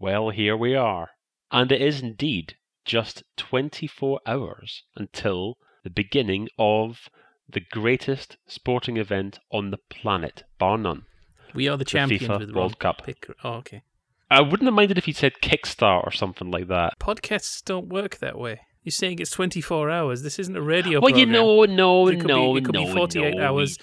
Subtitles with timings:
[0.00, 1.10] Well, here we are.
[1.52, 2.54] And it is indeed
[2.86, 7.10] just 24 hours until the beginning of
[7.46, 11.02] the greatest sporting event on the planet, bar none.
[11.54, 13.04] We are the The champions FIFA with World Cup.
[13.04, 13.34] Picker.
[13.44, 13.82] Oh, okay.
[14.30, 16.98] I wouldn't have minded if he said Kickstart or something like that.
[16.98, 18.60] Podcasts don't work that way.
[18.82, 20.22] You're saying it's 24 hours.
[20.22, 22.86] This isn't a radio Well, you know, no, it could no, be, it could no,
[22.86, 23.44] be 48 no.
[23.44, 23.76] hours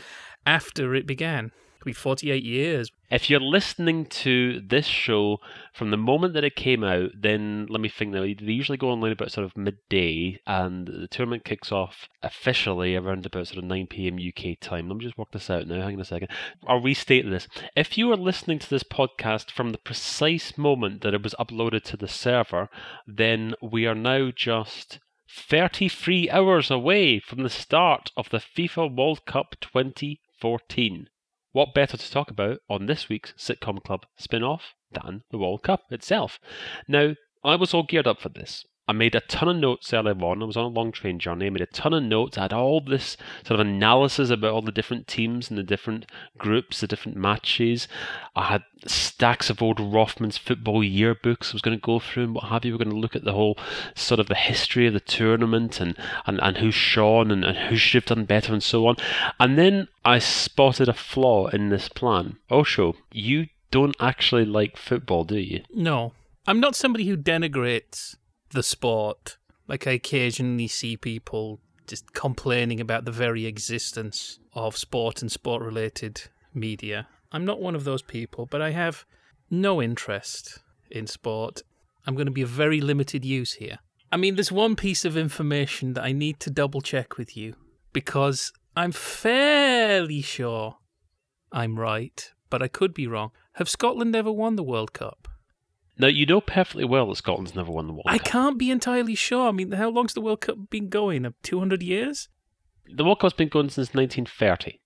[0.47, 1.51] after it began.
[1.87, 2.91] Be 48 years.
[3.09, 5.37] If you're listening to this show
[5.73, 8.23] from the moment that it came out, then let me think now.
[8.23, 13.25] They usually go online about sort of midday, and the tournament kicks off officially around
[13.25, 14.17] about sort of 9 p.m.
[14.19, 14.89] UK time.
[14.89, 15.75] Let me just work this out now.
[15.75, 16.27] Hang on a second.
[16.67, 17.47] I'll restate this.
[17.73, 21.83] If you are listening to this podcast from the precise moment that it was uploaded
[21.83, 22.67] to the server,
[23.07, 24.99] then we are now just
[25.29, 31.07] 33 hours away from the start of the FIFA World Cup 2014.
[31.51, 35.63] What better to talk about on this week's Sitcom Club spin off than the World
[35.63, 36.39] Cup itself?
[36.87, 38.65] Now, I was all geared up for this.
[38.87, 40.41] I made a ton of notes earlier on.
[40.41, 41.47] I was on a long train journey.
[41.47, 42.37] I made a ton of notes.
[42.37, 46.05] I had all this sort of analysis about all the different teams and the different
[46.37, 47.87] groups, the different matches.
[48.35, 52.35] I had stacks of old Rothman's football yearbooks I was going to go through and
[52.35, 52.73] what have you.
[52.73, 53.57] We're going to look at the whole
[53.93, 57.75] sort of the history of the tournament and, and, and who shone and, and who
[57.75, 58.95] should have done better and so on.
[59.39, 62.37] And then I spotted a flaw in this plan.
[62.49, 65.63] Ocho, you don't actually like football, do you?
[65.73, 66.13] No.
[66.45, 68.15] I'm not somebody who denigrates
[68.51, 69.37] the sport.
[69.67, 75.61] Like I occasionally see people just complaining about the very existence of sport and sport
[75.61, 77.07] related media.
[77.31, 79.05] I'm not one of those people, but I have
[79.49, 80.59] no interest
[80.91, 81.61] in sport.
[82.05, 83.79] I'm going to be of very limited use here.
[84.11, 87.55] I mean, there's one piece of information that I need to double check with you
[87.91, 90.77] because I'm fairly sure
[91.51, 93.31] I'm right, but I could be wrong.
[93.53, 95.27] Have Scotland ever won the World Cup?
[95.99, 98.13] Now, you know perfectly well that Scotland's never won the World Cup.
[98.13, 98.27] I Cup.
[98.27, 99.49] can't be entirely sure.
[99.49, 101.25] I mean, how long's the World Cup been going?
[101.25, 102.29] Uh, 200 years?
[102.93, 104.79] The World Cup's been going since 1930.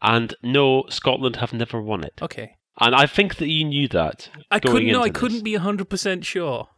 [0.00, 2.14] And no, Scotland have never won it.
[2.22, 2.56] Okay.
[2.80, 4.30] And I think that you knew that.
[4.50, 4.90] I couldn't.
[4.92, 5.42] No, I into couldn't this.
[5.42, 6.68] be 100% sure.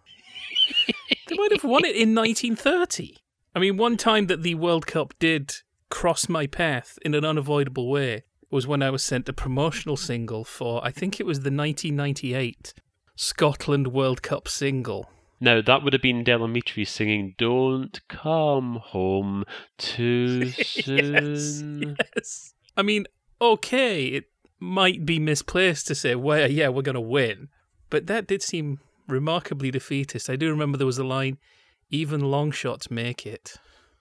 [1.29, 3.19] they might have won it in 1930.
[3.55, 5.55] I mean, one time that the World Cup did
[5.91, 10.45] cross my path in an unavoidable way was when I was sent a promotional single
[10.45, 12.75] for, I think it was the 1998
[13.23, 15.11] Scotland World Cup single.
[15.41, 19.45] Now, that would have been Del Amitri singing Don't Come Home
[19.77, 21.97] Too Soon.
[21.99, 22.55] yes, yes.
[22.79, 23.05] I mean,
[23.39, 24.25] okay, it
[24.59, 27.49] might be misplaced to say, well, yeah, we're going to win.
[27.91, 30.31] But that did seem remarkably defeatist.
[30.31, 31.37] I do remember there was a line,
[31.91, 33.57] even long shots make it.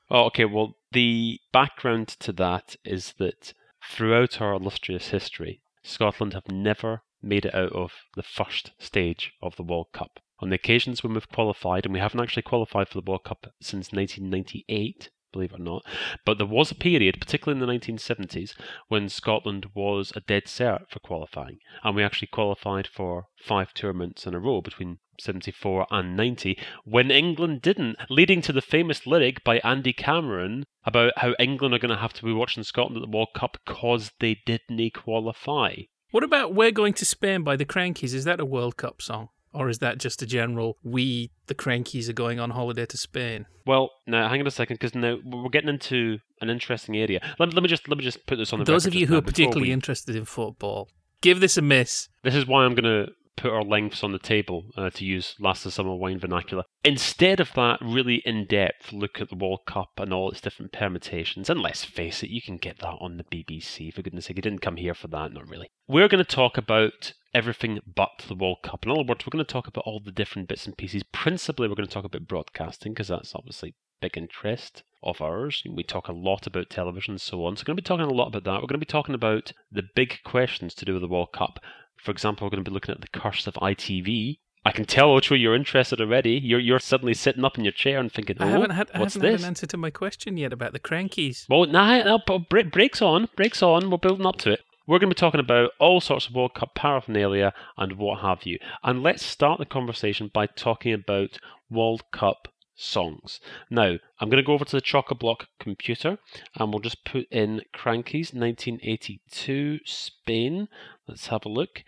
[0.09, 0.45] Oh, okay.
[0.45, 3.53] Well, the background to that is that
[3.83, 9.55] throughout our illustrious history, Scotland have never made it out of the first stage of
[9.55, 10.19] the World Cup.
[10.39, 13.47] On the occasions when we've qualified, and we haven't actually qualified for the World Cup
[13.61, 15.85] since 1998, believe it or not,
[16.25, 18.55] but there was a period, particularly in the 1970s,
[18.87, 24.25] when Scotland was a dead cert for qualifying, and we actually qualified for five tournaments
[24.25, 29.43] in a row between 74 and 90, when England didn't, leading to the famous lyric
[29.43, 33.01] by Andy Cameron about how England are going to have to be watching Scotland at
[33.01, 35.75] the World Cup because they didn't qualify.
[36.11, 38.15] What about We're Going to Spain by the Crankies?
[38.15, 39.29] Is that a World Cup song?
[39.53, 43.45] Or is that just a general, we, the Crankies, are going on holiday to Spain?
[43.65, 47.19] Well, now hang on a second, because now we're getting into an interesting area.
[47.39, 49.17] Let, let me just let me just put this on the Those of you who
[49.17, 50.89] are particularly we- interested in football,
[51.21, 52.09] give this a miss.
[52.23, 55.35] This is why I'm going to put our lengths on the table, uh, to use
[55.39, 56.63] last of summer wine vernacular.
[56.83, 60.71] Instead of that really in depth look at the World Cup and all its different
[60.71, 63.93] permutations, and let's face it, you can get that on the BBC.
[63.93, 65.69] For goodness sake, you didn't come here for that, not really.
[65.87, 68.85] We're going to talk about everything but the World Cup.
[68.85, 71.03] In other words, we're going to talk about all the different bits and pieces.
[71.11, 75.63] Principally, we're going to talk about broadcasting because that's obviously big interest of ours.
[75.69, 77.55] We talk a lot about television and so on.
[77.55, 78.61] So we're going to be talking a lot about that.
[78.61, 81.59] We're going to be talking about the big questions to do with the World Cup.
[82.03, 84.39] For example, we're going to be looking at the curse of ITV.
[84.65, 86.39] I can tell, Ocho, you're interested already.
[86.43, 88.91] You're you're suddenly sitting up in your chair and thinking, "Oh, I haven't oh, had
[88.93, 91.45] I what's haven't this?" had an answer to my question yet about the Crankies.
[91.49, 93.89] Well, nah, nah, but bre- brakes on, brakes on.
[93.89, 94.61] We're building up to it.
[94.85, 98.43] We're going to be talking about all sorts of World Cup paraphernalia and what have
[98.43, 98.57] you.
[98.83, 101.37] And let's start the conversation by talking about
[101.69, 102.47] World Cup
[102.79, 103.39] songs.
[103.69, 106.17] Now, I'm going to go over to the chock a block computer
[106.55, 110.67] and we'll just put in Crankies 1982 Spain.
[111.07, 111.83] Let's have a look.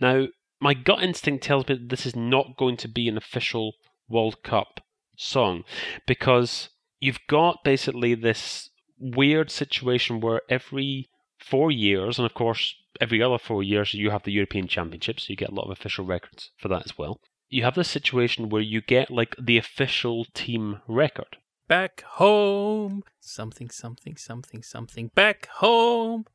[0.00, 0.26] Now,
[0.60, 3.74] my gut instinct tells me that this is not going to be an official
[4.08, 4.80] World Cup
[5.16, 5.64] song
[6.06, 6.70] because
[7.00, 13.38] you've got basically this weird situation where every four years, and of course every other
[13.38, 16.50] four years, you have the European Championships, so you get a lot of official records
[16.56, 17.20] for that as well.
[17.48, 21.36] You have this situation where you get like the official team record.
[21.68, 25.10] Back home, something, something, something, something.
[25.14, 26.26] Back home.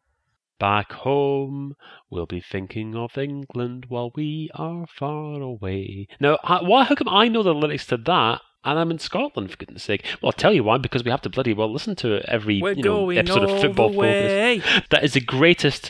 [0.60, 1.76] Back home,
[2.12, 6.08] we'll be thinking of England while we are far away.
[6.20, 9.58] Now, why, how come I know the lyrics to that and I'm in Scotland, for
[9.58, 10.06] goodness sake?
[10.22, 12.62] Well, I'll tell you why, because we have to bloody well listen to it every
[12.62, 14.64] We're you know, episode of Football Focus.
[14.92, 15.90] That is the greatest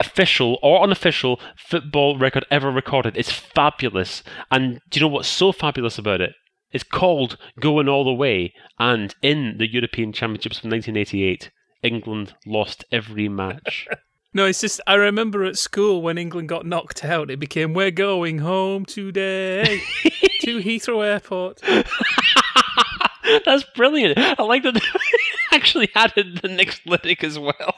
[0.00, 3.16] official or unofficial football record ever recorded.
[3.16, 4.22] It's fabulous.
[4.50, 6.32] And do you know what's so fabulous about it?
[6.70, 8.52] It's called Going All the Way.
[8.78, 11.50] And in the European Championships of 1988,
[11.82, 13.88] England lost every match.
[14.34, 17.90] No, it's just I remember at school when England got knocked out, it became "We're
[17.90, 19.80] going home today
[20.42, 21.62] to Heathrow Airport."
[23.46, 24.18] That's brilliant.
[24.18, 24.80] I like that they
[25.56, 27.74] actually added the next lyric as well.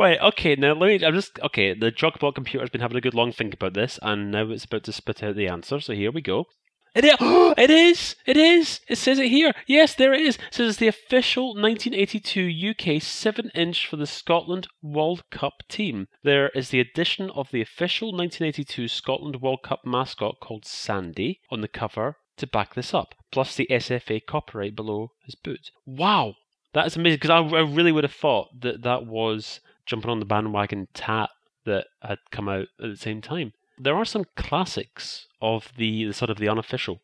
[0.00, 1.06] Right, okay, now let me.
[1.06, 1.38] I'm just.
[1.40, 4.64] Okay, the Jogbot computer's been having a good long think about this, and now it's
[4.64, 6.46] about to spit out the answer, so here we go.
[6.94, 7.16] It is!
[7.58, 8.16] It is!
[8.24, 8.80] It is!
[8.88, 9.52] It says it here.
[9.66, 10.36] Yes, there it is.
[10.36, 16.08] It says it's the official 1982 UK 7 inch for the Scotland World Cup team.
[16.24, 21.60] There is the addition of the official 1982 Scotland World Cup mascot called Sandy on
[21.60, 25.70] the cover to back this up, plus the SFA copyright below his boot.
[25.84, 26.36] Wow!
[26.72, 29.60] That is amazing because I, I really would have thought that that was
[29.90, 31.28] jumping on the bandwagon tat
[31.66, 33.52] that had come out at the same time.
[33.76, 37.00] There are some classics of the, the sort of the unofficial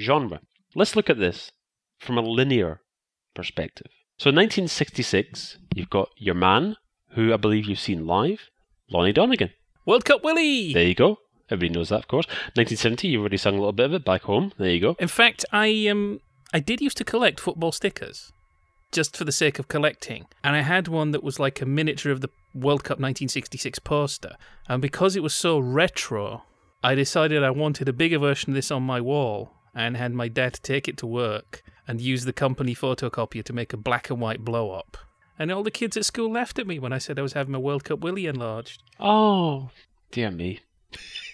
[0.00, 0.40] genre.
[0.74, 1.52] Let's look at this
[1.98, 2.80] from a linear
[3.34, 3.88] perspective.
[4.16, 6.76] So in 1966, you've got your man,
[7.10, 8.48] who I believe you've seen live,
[8.90, 9.50] Lonnie Donegan.
[9.86, 10.72] World Cup Willie.
[10.72, 11.18] There you go.
[11.50, 12.26] Everybody knows that, of course.
[12.54, 14.52] 1970, you already sung a little bit of it back home.
[14.56, 14.96] There you go.
[14.98, 16.20] In fact, I um
[16.52, 18.32] I did used to collect football stickers
[18.92, 20.26] just for the sake of collecting.
[20.42, 24.36] And I had one that was like a miniature of the World Cup 1966 poster.
[24.68, 26.44] And because it was so retro,
[26.82, 30.28] I decided I wanted a bigger version of this on my wall and had my
[30.28, 34.20] dad take it to work and use the company photocopier to make a black and
[34.20, 34.96] white blow up.
[35.38, 37.52] And all the kids at school laughed at me when I said I was having
[37.52, 38.82] my World Cup Willie enlarged.
[38.98, 39.70] Oh,
[40.10, 40.60] dear me.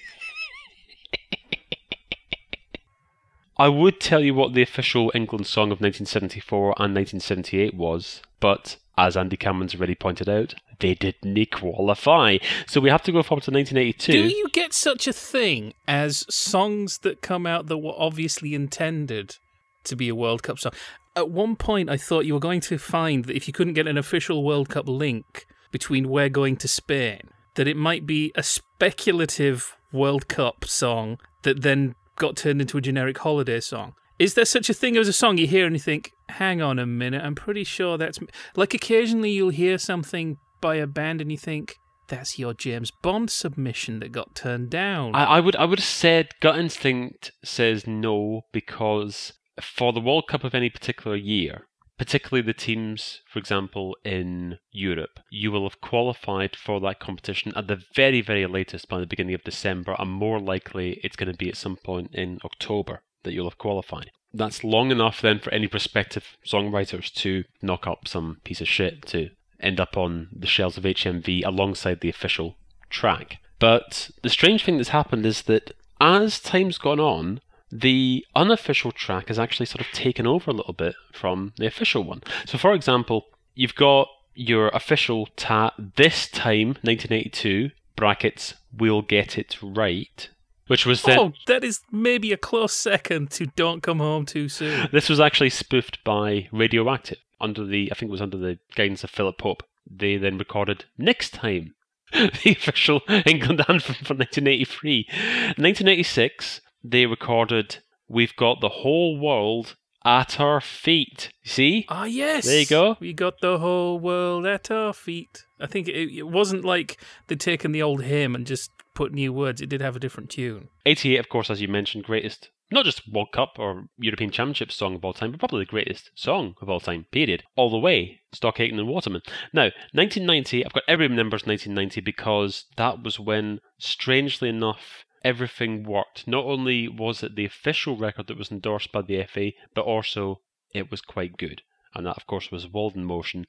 [3.59, 8.77] I would tell you what the official England song of 1974 and 1978 was, but
[8.99, 12.39] as Andy Cameron's already pointed out, they didn't qualify.
[12.67, 14.13] So we have to go forward to 1982.
[14.13, 19.37] Do you get such a thing as songs that come out that were obviously intended
[19.85, 20.73] to be a World Cup song?
[21.15, 23.87] At one point, I thought you were going to find that if you couldn't get
[23.87, 27.21] an official World Cup link between We're Going to Spain,
[27.55, 32.81] that it might be a speculative World Cup song that then got turned into a
[32.81, 33.95] generic holiday song.
[34.19, 36.79] Is there such a thing as a song you hear and you think, hang on
[36.79, 38.19] a minute, I'm pretty sure that's.
[38.55, 41.77] Like occasionally you'll hear something by a band and you think,
[42.09, 45.15] that's your James Bond submission that got turned down.
[45.15, 50.25] I, I would I would have said gut instinct says no because for the World
[50.29, 51.67] Cup of any particular year,
[51.99, 57.69] particularly the teams, for example, in Europe, you will have qualified for that competition at
[57.69, 61.37] the very, very latest by the beginning of December, and more likely it's going to
[61.37, 64.11] be at some point in October that you'll have qualified.
[64.33, 69.07] That's long enough then for any prospective songwriters to knock up some piece of shit
[69.07, 72.57] to end up on the shelves of HMV alongside the official
[72.91, 73.39] track.
[73.59, 79.29] But the strange thing that's happened is that as time's gone on, the unofficial track
[79.29, 82.23] has actually sort of taken over a little bit from the official one.
[82.45, 89.57] So, for example, you've got your official tat this time, 1982, brackets, we'll get it
[89.63, 90.29] right,
[90.69, 91.19] which was then.
[91.19, 94.89] oh, that is maybe a close second to Don't Come Home Too Soon.
[94.93, 98.59] This was actually spoofed by Radio Active under the, I think it was under the
[98.75, 99.63] guidance of Philip Pope.
[99.91, 101.75] They then recorded Next Time,
[102.13, 105.07] the official England anthem from 1983.
[105.09, 107.79] 1986, they recorded
[108.09, 111.31] We've Got the Whole World at Our Feet.
[111.45, 111.85] See?
[111.89, 112.47] Ah, yes.
[112.47, 112.97] There you go.
[113.01, 115.45] We got the whole world at our feet.
[115.61, 119.33] I think it, it wasn't like they'd taken the old hymn and just put new
[119.33, 119.61] words.
[119.61, 120.69] It did have a different tune.
[120.87, 124.95] 88, of course, as you mentioned, greatest, not just World Cup or European Championship song
[124.95, 127.43] of all time, but probably the greatest song of all time, period.
[127.57, 129.23] All the way, Stock Aitken and Waterman.
[129.53, 136.29] Now, 1990, I've got every numbers 1990 because that was when, strangely enough, everything worked.
[136.29, 140.41] Not only was it the official record that was endorsed by the FA, but also
[140.73, 141.63] it was quite good.
[141.95, 143.47] And that, of course, was World in Motion,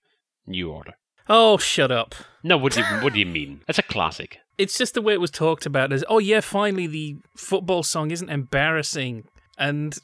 [0.48, 0.94] New Order.
[1.30, 2.16] Oh, shut up.
[2.44, 3.62] No, what do you, what do you mean?
[3.68, 4.40] It's a classic.
[4.58, 8.10] It's just the way it was talked about as, oh, yeah, finally the football song
[8.10, 9.26] isn't embarrassing.
[9.60, 9.96] And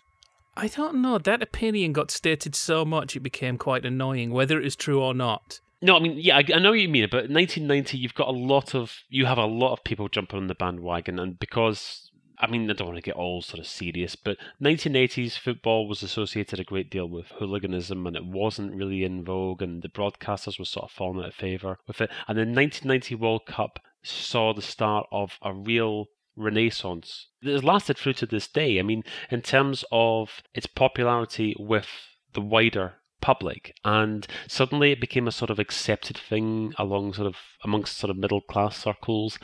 [0.56, 4.68] I don't know, that opinion got stated so much it became quite annoying, whether it
[4.68, 5.60] is true or not.
[5.84, 8.30] No, I mean, yeah, I, I know what you mean, it, but 1990, you've got
[8.30, 12.10] a lot of, you have a lot of people jumping on the bandwagon, and because,
[12.40, 16.02] I mean, I don't want to get all sort of serious, but 1980s football was
[16.02, 20.58] associated a great deal with hooliganism, and it wasn't really in vogue, and the broadcasters
[20.58, 22.10] were sort of falling out of favour with it.
[22.30, 26.06] And the 1990 World Cup saw the start of a real
[26.38, 28.80] renaissance that has lasted through to this day.
[28.80, 31.90] I mean, in terms of its popularity with
[32.32, 37.38] the wider public and suddenly it became a sort of accepted thing along sort of
[37.64, 39.40] amongst sort of middle class circles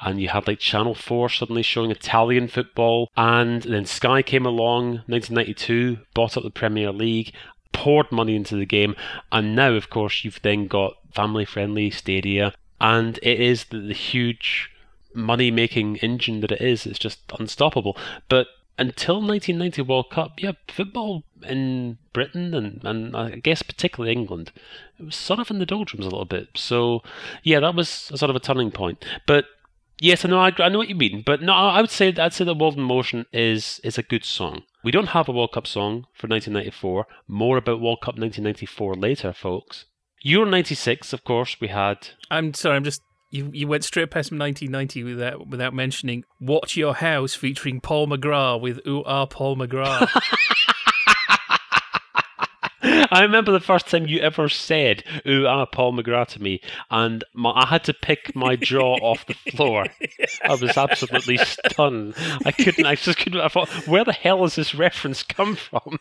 [0.00, 5.02] and you had like channel 4 suddenly showing italian football and then sky came along
[5.08, 7.32] 1992 bought up the premier league
[7.72, 8.94] poured money into the game
[9.32, 13.94] and now of course you've then got family friendly stadia and it is the, the
[13.94, 14.70] huge
[15.14, 16.86] money making engine that it is.
[16.86, 17.96] It's just unstoppable.
[18.28, 24.52] But until 1990 World Cup, yeah, football in Britain and, and I guess particularly England,
[24.98, 26.48] it was sort of in the doldrums a little bit.
[26.54, 27.02] So,
[27.42, 29.04] yeah, that was sort of a turning point.
[29.26, 29.46] But
[30.00, 31.22] yes, I know, I, I know what you mean.
[31.24, 34.24] But no, I would say I'd say that World in Motion is is a good
[34.24, 34.62] song.
[34.82, 37.06] We don't have a World Cup song for 1994.
[37.28, 39.86] More about World Cup 1994 later, folks.
[40.22, 42.08] Euro 96, of course, we had.
[42.30, 43.02] I'm sorry, I'm just
[43.34, 48.60] you you went straight past 1990 without without mentioning "Watch Your House" featuring Paul McGrath
[48.60, 50.08] with "Ooh Ah Paul McGrath."
[53.10, 56.60] I remember the first time you ever said "Ooh Ah Paul McGrath" to me,
[56.90, 59.86] and my, I had to pick my jaw off the floor.
[60.44, 62.14] I was absolutely stunned.
[62.44, 62.86] I couldn't.
[62.86, 63.40] I just couldn't.
[63.40, 65.98] I thought, where the hell has this reference come from?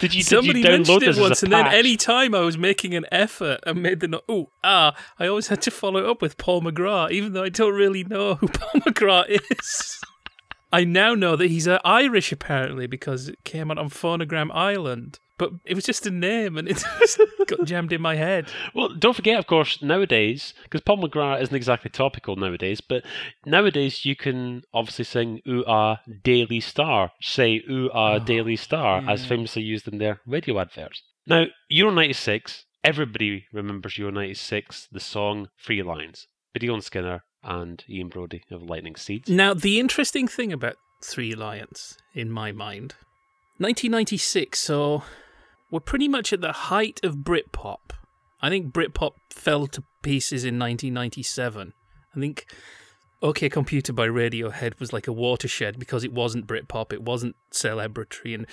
[0.00, 2.94] Did you, Somebody did you mentioned it once, and then any time I was making
[2.94, 6.38] an effort and made the no- oh ah, I always had to follow up with
[6.38, 10.00] Paul McGrath, even though I don't really know who Paul McGrath is.
[10.72, 15.20] I now know that he's uh, Irish apparently because it came out on Phonogram Island,
[15.38, 18.46] but it was just a name and it just got jammed in my head.
[18.74, 23.04] Well, don't forget, of course, nowadays, because Paul McGrath isn't exactly topical nowadays, but
[23.44, 29.02] nowadays you can obviously sing Ooh Ah Daily Star, say Ooh Ah Oh, Daily Star,
[29.08, 31.02] as famously used in their radio adverts.
[31.26, 36.26] Now, Euro 96, everybody remembers Euro 96, the song Three Lions.
[36.54, 39.28] Gideon Skinner and Ian Broudie of Lightning Seeds.
[39.28, 42.94] Now, the interesting thing about Three Lions, in my mind,
[43.58, 45.02] 1996, so
[45.70, 47.90] we're pretty much at the height of Britpop.
[48.40, 51.72] I think Britpop fell to pieces in 1997.
[52.14, 52.46] I think
[53.22, 58.34] OK Computer by Radiohead was like a watershed because it wasn't Britpop, it wasn't celebratory,
[58.34, 58.46] and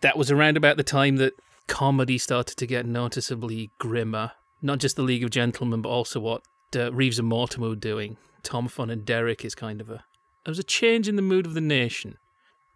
[0.00, 1.34] that was around about the time that
[1.66, 4.32] comedy started to get noticeably grimmer.
[4.62, 6.42] Not just the League of Gentlemen, but also what
[6.74, 8.16] uh, Reeves and Mortimer were doing.
[8.42, 10.04] Tom Fun and Derek is kind of a.
[10.44, 12.12] There was a change in the mood of the nation.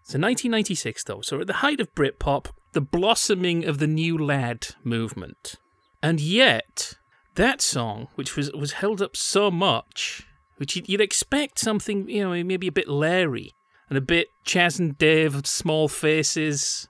[0.02, 4.68] So 1996, though, so at the height of Britpop, the blossoming of the new lad
[4.84, 5.54] movement,
[6.02, 6.94] and yet
[7.36, 10.26] that song, which was was held up so much,
[10.56, 13.54] which you'd, you'd expect something, you know, maybe a bit Larry
[13.88, 16.88] and a bit Chas and Dave, small faces,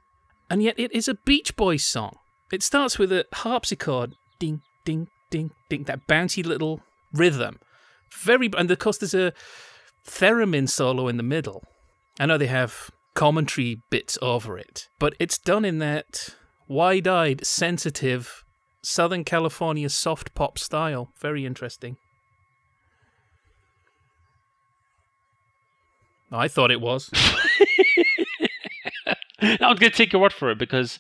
[0.51, 2.17] and yet it is a Beach Boys song.
[2.53, 6.81] It starts with a harpsichord, ding, ding, ding, ding, that bouncy little
[7.13, 7.59] rhythm.
[8.13, 9.33] Very, and of course, there's a
[10.07, 11.65] theremin solo in the middle.
[12.21, 16.35] I know they have commentary bits over it, but it's done in that
[16.69, 18.45] wide eyed, sensitive,
[18.83, 21.13] Southern California soft pop style.
[21.21, 21.97] Very interesting.
[26.31, 27.11] I thought it was.
[29.41, 30.99] I'm going to take your word for it because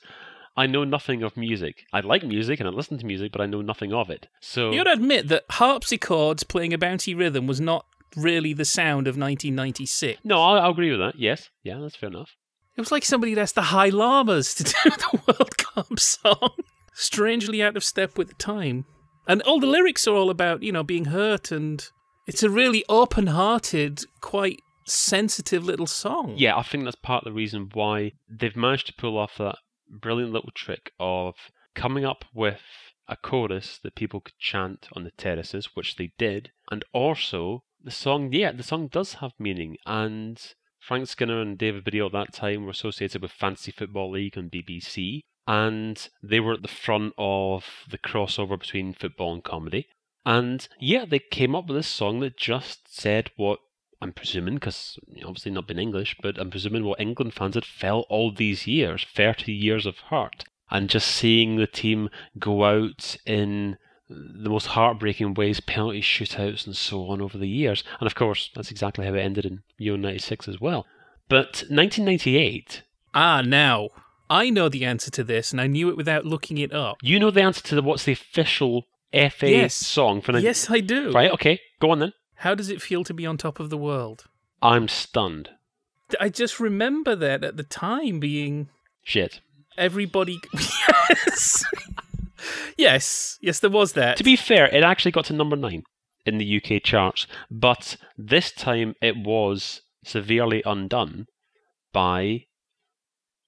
[0.56, 1.84] I know nothing of music.
[1.92, 4.28] I like music and I listen to music, but I know nothing of it.
[4.40, 9.06] So You gotta admit that harpsichords playing a bouncy rhythm was not really the sound
[9.06, 10.20] of 1996.
[10.24, 11.18] no, I'll, I'll agree with that.
[11.18, 12.30] Yes, yeah, that's fair enough.
[12.76, 16.50] It was like somebody asked the High Llamas to do the World Cup song.
[16.92, 18.84] Strangely out of step with the time.
[19.26, 21.86] And all the lyrics are all about, you know, being hurt and
[22.26, 26.34] it's a really open hearted, quite sensitive little song.
[26.36, 29.56] Yeah, I think that's part of the reason why they've managed to pull off that
[29.90, 31.34] brilliant little trick of
[31.74, 32.60] coming up with
[33.08, 37.90] a chorus that people could chant on the terraces, which they did, and also the
[37.90, 38.32] song.
[38.32, 40.40] Yeah, the song does have meaning, and
[40.80, 44.50] Frank Skinner and David Baddiel at that time were associated with Fantasy Football League on
[44.50, 49.86] BBC, and they were at the front of the crossover between football and comedy.
[50.26, 53.58] And yeah, they came up with this song that just said what
[54.00, 58.06] I'm presuming, because obviously not been English, but I'm presuming what England fans had felt
[58.08, 60.44] all these years 30 years of hurt.
[60.70, 63.76] And just seeing the team go out in
[64.08, 67.82] the most heartbreaking ways, penalty shootouts and so on over the years.
[68.00, 70.86] And of course, that's exactly how it ended in Euro 96 as well.
[71.28, 72.82] But 1998,
[73.14, 73.88] Ah, now.
[74.28, 76.96] I know the answer to this, and I knew it without looking it up.
[77.02, 79.74] You know the answer to the, what's the official FA Yes.
[79.74, 81.12] song for the Yes, I do.
[81.12, 82.12] Right, okay, go on then.
[82.36, 84.24] How does it feel to be on top of the world?
[84.62, 85.50] I'm stunned.
[86.20, 88.68] I just remember that at the time being
[89.02, 89.40] Shit.
[89.78, 90.40] everybody.
[91.08, 91.64] yes.
[92.76, 93.38] Yes.
[93.40, 94.16] Yes, there was that.
[94.18, 95.82] To be fair, it actually got to number nine
[96.26, 101.26] in the UK charts, but this time it was severely undone
[101.92, 102.44] by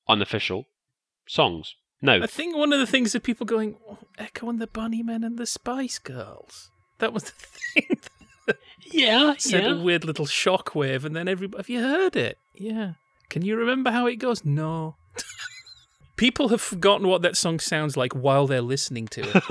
[0.08, 0.64] unofficial
[1.28, 1.74] songs.
[2.02, 2.20] No.
[2.22, 5.38] I think one of the things that people going, oh, Echo and the Bunnymen and
[5.38, 6.70] the Spice Girls.
[6.98, 7.32] That was the
[7.80, 7.98] thing.
[8.92, 11.58] yeah, Sent a weird little shockwave, and then everybody.
[11.62, 12.38] Have you heard it?
[12.54, 12.92] Yeah.
[13.28, 14.44] Can you remember how it goes?
[14.44, 14.96] No.
[16.16, 19.42] people have forgotten what that song sounds like while they're listening to it.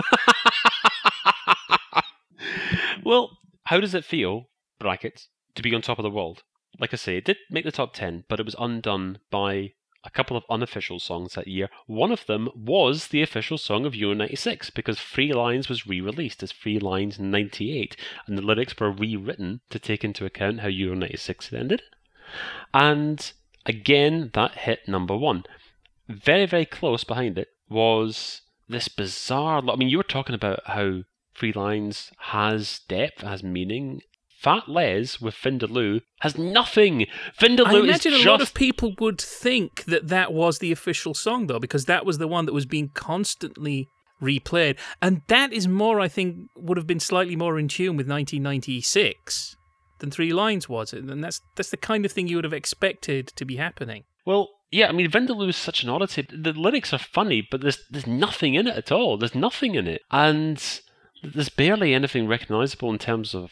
[3.06, 6.44] well, how does it feel, brackets, to be on top of the world?
[6.80, 10.10] Like I say, it did make the top 10, but it was undone by a
[10.12, 11.70] couple of unofficial songs that year.
[11.88, 16.00] One of them was the official song of Euro 96 because Three Lions was re
[16.00, 20.68] released as Three Lions 98, and the lyrics were rewritten to take into account how
[20.68, 21.82] Euro 96 had ended.
[22.74, 23.32] And
[23.66, 25.44] again, that hit number one.
[26.08, 29.62] Very, very close behind it was this bizarre.
[29.68, 31.02] I mean, you were talking about how
[31.36, 34.02] Three Lions has depth, has meaning.
[34.38, 37.04] Fat Les with Vindaloo has nothing.
[37.04, 41.16] I Vindaloo is imagine a lot of people would think that that was the official
[41.16, 43.88] song, though, because that was the one that was being constantly
[44.22, 44.78] replayed.
[45.02, 49.56] And that is more, I think, would have been slightly more in tune with 1996
[50.00, 50.94] than Three Lions was.
[50.94, 54.04] And that's, that's the kind of thing you would have expected to be happening.
[54.26, 56.28] Well, yeah, I mean, Vindaloo is such an oddity.
[56.30, 59.18] The lyrics are funny, but there's there's nothing in it at all.
[59.18, 60.62] There's nothing in it, and
[61.24, 63.52] there's barely anything recognizable in terms of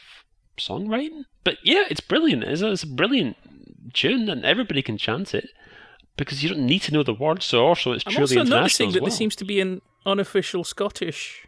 [0.57, 1.25] songwriting.
[1.43, 2.43] But yeah, it's brilliant.
[2.43, 3.37] It's a, it's a brilliant
[3.93, 5.49] tune, and everybody can chant it
[6.17, 7.45] because you don't need to know the words.
[7.45, 9.09] So also, it's I'm truly also international noticing as that well.
[9.09, 11.47] there seems to be an unofficial Scottish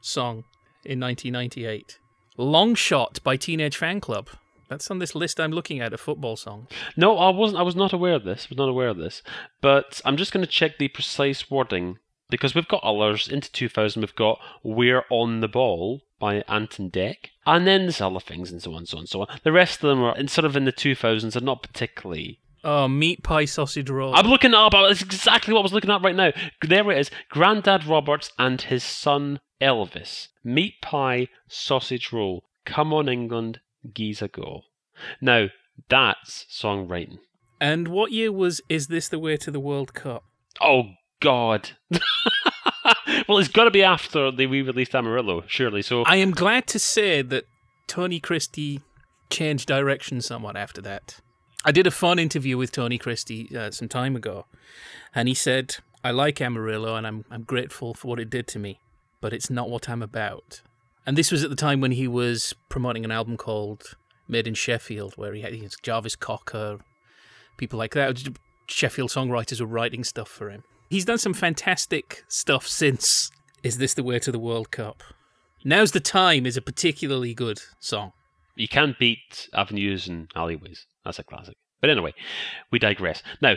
[0.00, 0.44] song
[0.84, 1.98] in 1998.
[2.36, 4.28] Long Shot by Teenage Fan Club.
[4.68, 6.66] That's on this list I'm looking at a football song.
[6.96, 7.60] No, I wasn't.
[7.60, 8.48] I was not aware of this.
[8.48, 9.22] Was not aware of this.
[9.60, 11.98] But I'm just going to check the precise wording
[12.30, 14.02] because we've got others into 2000.
[14.02, 18.50] We've got "We're on the Ball" by Ant and Dec, and then there's other things
[18.50, 19.28] and so on, and so on, and so on.
[19.44, 21.36] The rest of them are in sort of in the 2000s.
[21.36, 22.40] Are not particularly.
[22.64, 24.16] Oh, Meat Pie Sausage Roll.
[24.16, 24.72] I'm looking up.
[24.72, 26.32] That's exactly what I was looking at right now.
[26.62, 27.10] There it is.
[27.30, 30.28] Grandad Roberts and his son Elvis.
[30.44, 32.44] Meat pie, sausage roll.
[32.64, 33.60] Come on, England,
[33.94, 34.62] geese a go.
[35.20, 35.48] Now
[35.88, 37.18] that's songwriting.
[37.60, 40.24] And what year was Is This the Way to the World Cup?
[40.60, 41.70] Oh God.
[43.28, 45.82] well, it's got to be after they re-released Amarillo, surely.
[45.82, 47.44] So I am glad to say that
[47.86, 48.80] Tony Christie
[49.30, 51.20] changed direction somewhat after that.
[51.64, 54.46] I did a fun interview with Tony Christie uh, some time ago,
[55.14, 58.60] and he said, I like Amarillo and I'm, I'm grateful for what it did to
[58.60, 58.78] me,
[59.20, 60.62] but it's not what I'm about.
[61.06, 63.96] And this was at the time when he was promoting an album called
[64.28, 66.78] Made in Sheffield, where he had Jarvis Cocker,
[67.56, 68.20] people like that.
[68.68, 70.64] Sheffield songwriters were writing stuff for him.
[70.90, 73.30] He's done some fantastic stuff since
[73.62, 75.02] Is This the Way to the World Cup?
[75.64, 78.12] Now's the Time is a particularly good song.
[78.56, 80.86] you can't beat avenues and alleyways.
[81.04, 81.54] That's a classic.
[81.80, 82.14] But anyway,
[82.72, 83.22] we digress.
[83.40, 83.56] Now,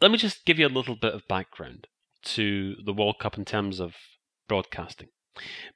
[0.00, 1.86] let me just give you a little bit of background
[2.24, 3.94] to the World Cup in terms of
[4.48, 5.08] broadcasting,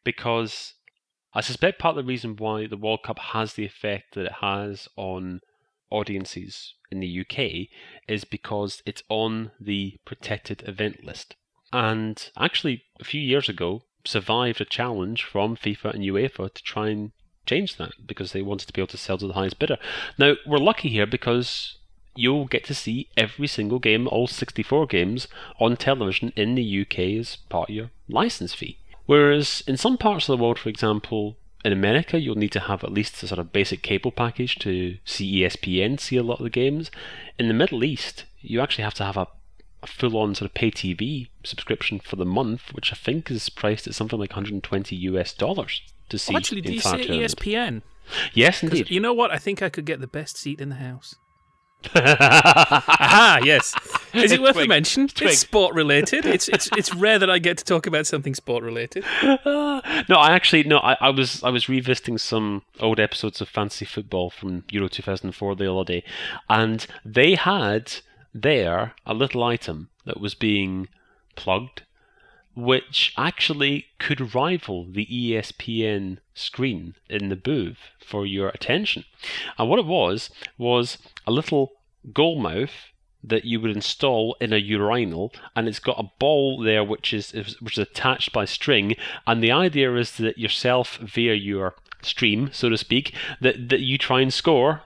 [0.05, 0.75] because
[1.33, 4.33] I suspect part of the reason why the World Cup has the effect that it
[4.41, 5.41] has on
[5.91, 7.69] audiences in the UK
[8.09, 11.37] is because it's on the protected event list.
[11.73, 16.89] And actually, a few years ago, survived a challenge from FIFA and UEFA to try
[16.89, 17.13] and
[17.47, 19.79] change that because they wanted to be able to sell to the highest bidder.
[20.19, 21.79] Now, we're lucky here because
[22.17, 25.29] you'll get to see every single game, all 64 games,
[25.61, 28.79] on television in the UK as part of your license fee.
[29.11, 32.85] Whereas in some parts of the world, for example, in America, you'll need to have
[32.85, 36.45] at least a sort of basic cable package to see ESPN, see a lot of
[36.45, 36.93] the games.
[37.37, 39.27] In the Middle East, you actually have to have a,
[39.83, 43.49] a full on sort of pay TV subscription for the month, which I think is
[43.49, 46.79] priced at something like 120 US dollars to oh, see Oh, actually, the do you
[46.79, 47.19] entire say E.
[47.19, 47.83] ESPN?
[48.33, 48.91] Yes, indeed.
[48.91, 49.33] You know what?
[49.33, 51.17] I think I could get the best seat in the house.
[51.95, 53.75] Aha, yes.
[54.15, 55.09] Is it worth a mention?
[55.09, 55.31] Twig.
[55.31, 56.27] It's sport related.
[56.27, 59.05] It's it's it's rare that I get to talk about something sport related.
[59.23, 60.79] Ah, no, I actually no.
[60.79, 65.57] I, I was I was revisiting some old episodes of Fantasy Football from Euro 2004
[65.57, 66.05] the other day,
[66.49, 67.93] and they had
[68.35, 70.89] there a little item that was being
[71.37, 71.83] plugged,
[72.63, 79.05] which actually could rival the ESPN screen in the booth for your attention.
[79.59, 81.73] And what it was was a little
[82.13, 82.91] goal mouth
[83.23, 87.33] that you would install in a urinal, and it's got a ball there which is
[87.61, 88.97] which is attached by string,
[89.27, 93.99] and the idea is that yourself via your stream, so to speak, that, that you
[93.99, 94.83] try and score,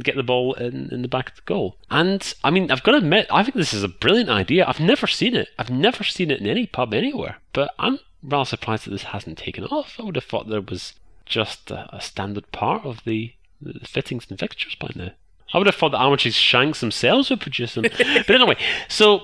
[0.00, 1.76] get the ball in, in the back of the goal.
[1.90, 4.66] And I mean, I've got to admit, I think this is a brilliant idea.
[4.66, 5.48] I've never seen it.
[5.58, 7.36] I've never seen it in any pub anywhere.
[7.52, 9.96] But I'm rather surprised that this hasn't taken off.
[9.98, 10.94] I would have thought there was
[11.26, 15.10] just a, a standard part of the, the fittings and fixtures by now.
[15.52, 17.84] I would have thought the Armitage Shanks themselves would produce them.
[17.98, 18.56] but anyway,
[18.88, 19.22] so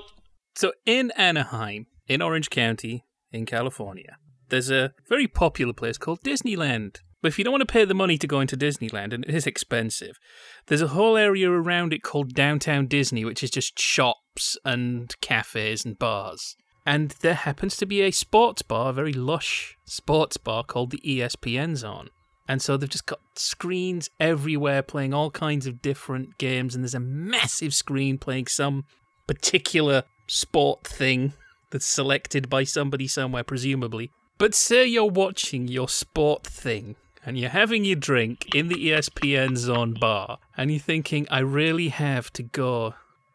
[0.55, 4.17] So in Anaheim, in Orange County, in California,
[4.49, 6.99] there's a very popular place called Disneyland.
[7.23, 9.35] But if you don't want to pay the money to go into Disneyland, and it
[9.35, 10.19] is expensive,
[10.67, 15.85] there's a whole area around it called Downtown Disney, which is just shops and cafes
[15.85, 16.57] and bars.
[16.87, 21.03] And there happens to be a sports bar, a very lush sports bar called the
[21.05, 22.09] ESPN Zone.
[22.49, 26.95] And so they've just got screens everywhere playing all kinds of different games, and there's
[26.95, 28.87] a massive screen playing some
[29.27, 31.35] particular sport thing
[31.71, 34.11] that's selected by somebody somewhere, presumably.
[34.39, 39.57] But say you're watching your sport thing and you're having your drink in the ESPN
[39.57, 42.95] Zone bar, and you're thinking, I really have to go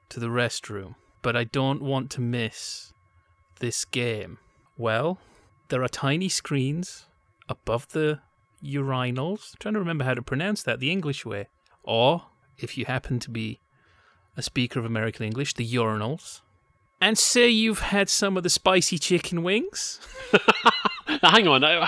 [0.09, 2.93] to the restroom, but I don't want to miss
[3.59, 4.39] this game.
[4.77, 5.19] Well,
[5.69, 7.05] there are tiny screens
[7.47, 8.19] above the
[8.63, 9.53] urinals.
[9.53, 11.47] I'm trying to remember how to pronounce that the English way.
[11.83, 12.23] Or,
[12.57, 13.59] if you happen to be
[14.35, 16.41] a speaker of American English, the urinals.
[16.99, 19.99] And say you've had some of the spicy chicken wings.
[21.23, 21.61] now, hang on.
[21.61, 21.81] How,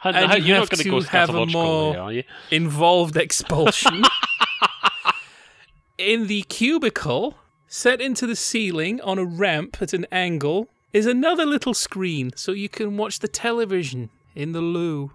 [0.00, 2.24] how, how, you you're not going to go have a more- are you?
[2.50, 4.02] involved expulsion.
[5.98, 7.36] In the cubicle,
[7.68, 12.52] set into the ceiling on a ramp at an angle, is another little screen so
[12.52, 15.12] you can watch the television in the loo.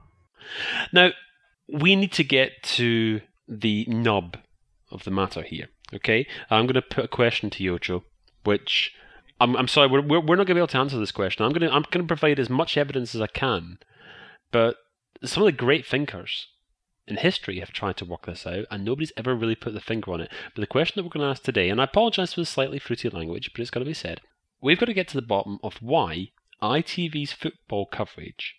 [0.93, 1.10] Now,
[1.67, 4.38] we need to get to the nub
[4.91, 5.67] of the matter here.
[5.93, 8.03] Okay, I'm going to put a question to Yocho,
[8.43, 8.93] which
[9.39, 11.45] I'm, I'm sorry, we're, we're not going to be able to answer this question.
[11.45, 13.80] I'm going to I'm going to provide as much evidence as I can,
[14.52, 14.78] but
[15.23, 16.47] some of the great thinkers
[17.08, 20.12] in history have tried to work this out, and nobody's ever really put the finger
[20.12, 20.32] on it.
[20.54, 22.80] But the question that we're going to ask today, and I apologise for the slightly
[22.80, 24.21] fruity language, but it's got to be said.
[24.62, 28.56] We've got to get to the bottom of why ITV's football coverage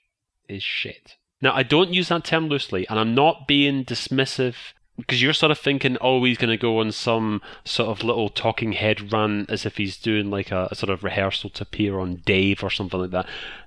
[0.48, 1.16] is shit.
[1.40, 4.54] Now, I don't use that term loosely, and I'm not being dismissive
[4.98, 8.28] because you're sort of thinking, oh, he's going to go on some sort of little
[8.28, 11.98] talking head run as if he's doing like a, a sort of rehearsal to appear
[11.98, 13.26] on Dave or something like that.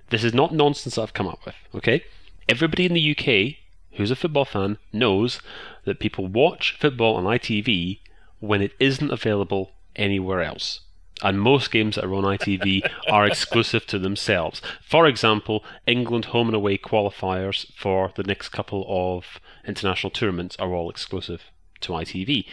[0.10, 2.04] This is not nonsense that I've come up with, okay?
[2.50, 3.56] Everybody in the UK
[3.94, 5.42] who's a football fan knows
[5.86, 8.00] that people watch football on ITV
[8.40, 10.82] when it isn't available anywhere else.
[11.24, 14.62] And most games that are on ITV are exclusive to themselves.
[14.82, 20.74] For example, England home and away qualifiers for the next couple of international tournaments are
[20.74, 21.44] all exclusive
[21.82, 22.46] to ITV.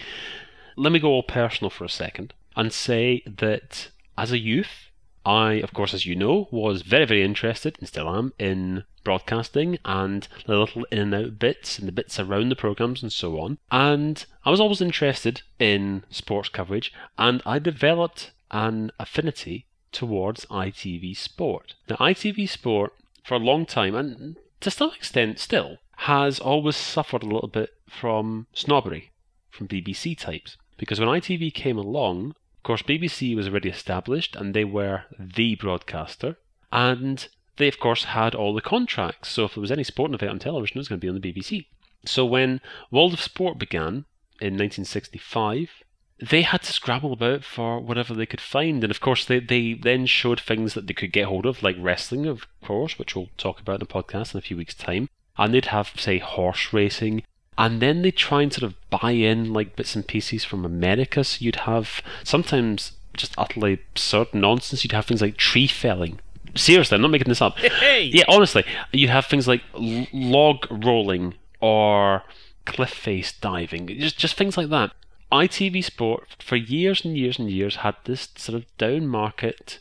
[0.77, 4.91] Let me go all personal for a second and say that as a youth,
[5.25, 9.79] I, of course, as you know, was very, very interested, and still am, in broadcasting
[9.85, 13.39] and the little in and out bits and the bits around the programs and so
[13.39, 13.59] on.
[13.71, 21.17] And I was always interested in sports coverage, and I developed an affinity towards ITV
[21.17, 21.75] Sport.
[21.89, 22.95] Now, ITV Sport,
[23.25, 27.71] for a long time, and to some extent still, has always suffered a little bit
[27.89, 29.11] from snobbery
[29.51, 30.57] from BBC types.
[30.77, 35.57] Because when ITV came along, of course, BBC was already established and they were the
[35.57, 36.37] broadcaster.
[36.71, 39.31] And they, of course, had all the contracts.
[39.31, 41.21] So if there was any sporting event on television, it was going to be on
[41.21, 41.67] the BBC.
[42.05, 42.61] So when
[42.93, 44.05] World of Sport began
[44.41, 45.83] in 1965,
[46.31, 48.85] they had to scrabble about for whatever they could find.
[48.85, 51.77] And of course, they, they then showed things that they could get hold of, like
[51.81, 55.09] wrestling, of course, which we'll talk about in the podcast in a few weeks' time.
[55.39, 57.23] And they'd have, say, horse racing.
[57.57, 61.25] And then they try and sort of buy in like bits and pieces from America.
[61.25, 64.85] So you'd have sometimes just utterly absurd nonsense.
[64.85, 66.21] You'd have things like tree felling.
[66.55, 67.59] Seriously, I'm not making this up.
[67.79, 68.05] Hey!
[68.05, 72.23] Yeah, honestly, you'd have things like l- log rolling or
[72.65, 74.93] cliff face diving, just just things like that.
[75.31, 79.79] ITV Sport for years and years and years had this sort of down market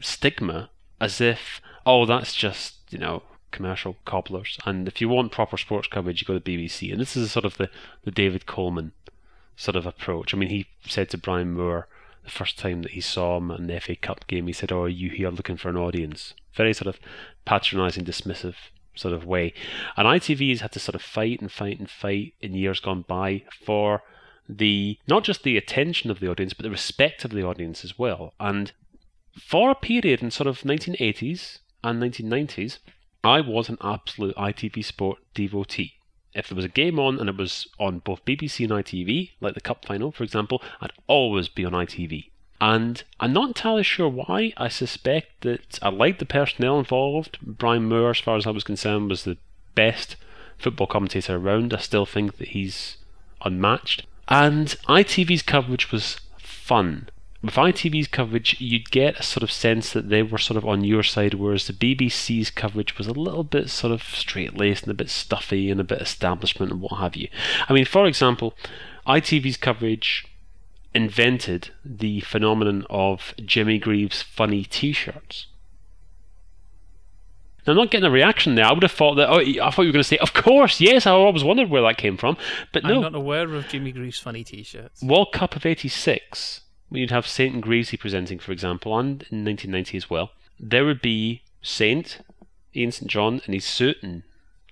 [0.00, 4.58] stigma as if oh that's just you know commercial cobblers.
[4.64, 7.28] And if you want proper sports coverage you go to BBC and this is a
[7.28, 7.70] sort of the,
[8.04, 8.92] the David Coleman
[9.56, 10.34] sort of approach.
[10.34, 11.88] I mean he said to Brian Moore
[12.24, 14.84] the first time that he saw him in the FA Cup game he said oh
[14.84, 16.34] are you here looking for an audience?
[16.54, 17.00] Very sort of
[17.44, 18.56] patronising dismissive
[18.94, 19.54] sort of way.
[19.96, 23.04] And ITV has had to sort of fight and fight and fight in years gone
[23.06, 24.02] by for
[24.48, 27.98] the not just the attention of the audience but the respect of the audience as
[27.98, 28.34] well.
[28.40, 28.72] And
[29.38, 32.78] for a period in sort of 1980s and 1990s
[33.22, 35.94] I was an absolute ITV Sport devotee.
[36.32, 39.54] If there was a game on and it was on both BBC and ITV, like
[39.54, 42.30] the Cup final, for example, I'd always be on ITV.
[42.60, 44.52] And I'm not entirely sure why.
[44.56, 47.38] I suspect that I liked the personnel involved.
[47.42, 49.38] Brian Moore, as far as I was concerned, was the
[49.74, 50.16] best
[50.58, 51.72] football commentator around.
[51.72, 52.98] I still think that he's
[53.42, 54.06] unmatched.
[54.28, 57.08] And ITV's coverage was fun.
[57.42, 60.84] With ITV's coverage, you'd get a sort of sense that they were sort of on
[60.84, 64.90] your side, whereas the BBC's coverage was a little bit sort of straight laced and
[64.90, 67.28] a bit stuffy and a bit establishment and what have you.
[67.66, 68.54] I mean, for example,
[69.06, 70.26] ITV's coverage
[70.94, 75.46] invented the phenomenon of Jimmy Greaves' funny t shirts.
[77.66, 78.64] Now, I'm not getting a reaction there.
[78.64, 79.28] I would have thought that.
[79.28, 81.82] Oh, I thought you were going to say, "Of course, yes." I always wondered where
[81.82, 82.36] that came from,
[82.72, 82.96] but no.
[82.96, 85.02] I'm not aware of Jimmy Greaves' funny T-shirts.
[85.02, 89.44] World Cup of '86, when you'd have Saint and Greavesy presenting, for example, and in
[89.44, 92.20] 1990 as well, there would be Saint,
[92.74, 94.22] Ian St John, in his suit and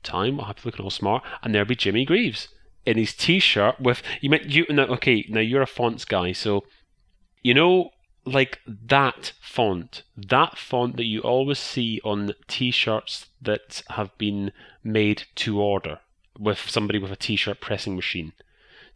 [0.05, 2.49] have looking all smart, and there'd be Jimmy Greaves
[2.87, 4.31] in his T-shirt with you.
[4.31, 4.87] Meant you now?
[4.87, 6.65] Okay, now you're a fonts guy, so
[7.43, 7.91] you know
[8.25, 14.53] like that font, that font that you always see on t-shirts that have been
[14.85, 16.01] made to order
[16.39, 18.33] with somebody with a t-shirt pressing machine.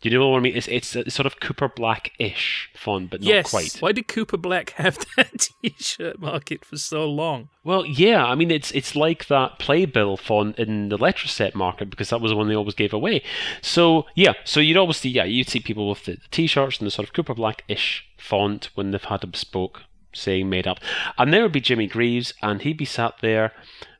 [0.02, 0.56] Do you know what I mean?
[0.56, 3.50] It's it's a sort of Cooper Black-ish font, but not yes.
[3.50, 3.76] quite.
[3.78, 7.48] Why did Cooper Black have that T-shirt market for so long?
[7.62, 12.10] Well, yeah, I mean it's it's like that Playbill font in the Letraset market because
[12.10, 13.22] that was the one they always gave away.
[13.60, 16.90] So yeah, so you'd always see yeah you'd see people with the T-shirts and the
[16.90, 19.82] sort of Cooper Black-ish font when they've had a bespoke
[20.12, 20.79] saying made up,
[21.18, 23.53] and there would be Jimmy Greaves, and he'd be sat there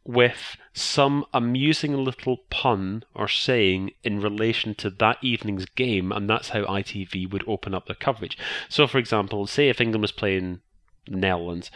[0.05, 6.51] with some amusing little pun or saying in relation to that evening's game, and that's
[6.51, 8.37] how ITV would open up their coverage.
[8.69, 10.61] So, for example, say if England was playing
[11.07, 11.71] the Netherlands,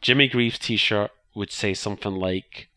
[0.00, 2.68] Jimmy Greaves' t shirt would say something like,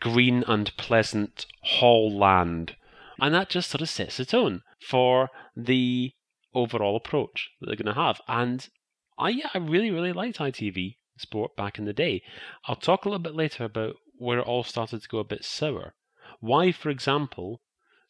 [0.00, 2.76] Green and pleasant Hall land.
[3.20, 6.12] And that just sort of sets the tone for the
[6.54, 8.20] overall approach that they're going to have.
[8.26, 8.68] And
[9.18, 12.22] I, yeah, I really, really liked ITV sport back in the day.
[12.66, 15.44] I'll talk a little bit later about where it all started to go a bit
[15.44, 15.94] sour.
[16.40, 17.62] Why, for example,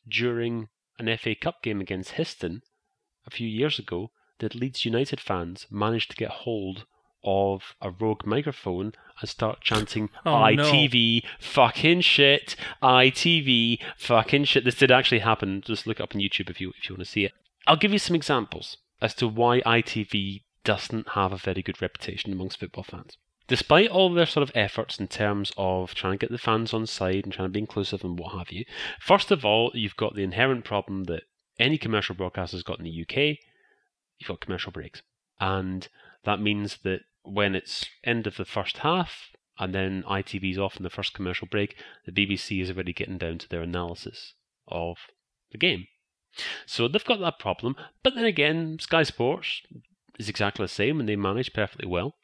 [0.09, 2.63] during an FA Cup game against Histon
[3.27, 6.87] a few years ago, did Leeds United fans manage to get hold
[7.25, 14.65] of a rogue microphone and start chanting Oh, ITV fucking shit, ITV fucking shit.
[14.65, 15.63] This did actually happen.
[15.65, 17.33] Just look it up on YouTube if you if you want to see it.
[17.67, 22.33] I'll give you some examples as to why ITV doesn't have a very good reputation
[22.33, 23.17] amongst football fans.
[23.47, 26.87] Despite all their sort of efforts in terms of trying to get the fans on
[26.87, 28.65] side and trying to be inclusive and what have you,
[28.99, 31.25] first of all, you've got the inherent problem that
[31.59, 33.39] any commercial broadcaster's got in the UK,
[34.19, 35.03] you've got commercial breaks.
[35.39, 35.87] And
[36.25, 40.83] that means that when it's end of the first half and then ITV's off in
[40.83, 44.35] the first commercial break, the BBC is already getting down to their analysis
[44.69, 44.97] of
[45.53, 45.87] the game.
[46.67, 49.63] So they've got that problem, but then again, Sky Sports
[50.19, 52.15] is exactly the same and they manage perfectly well.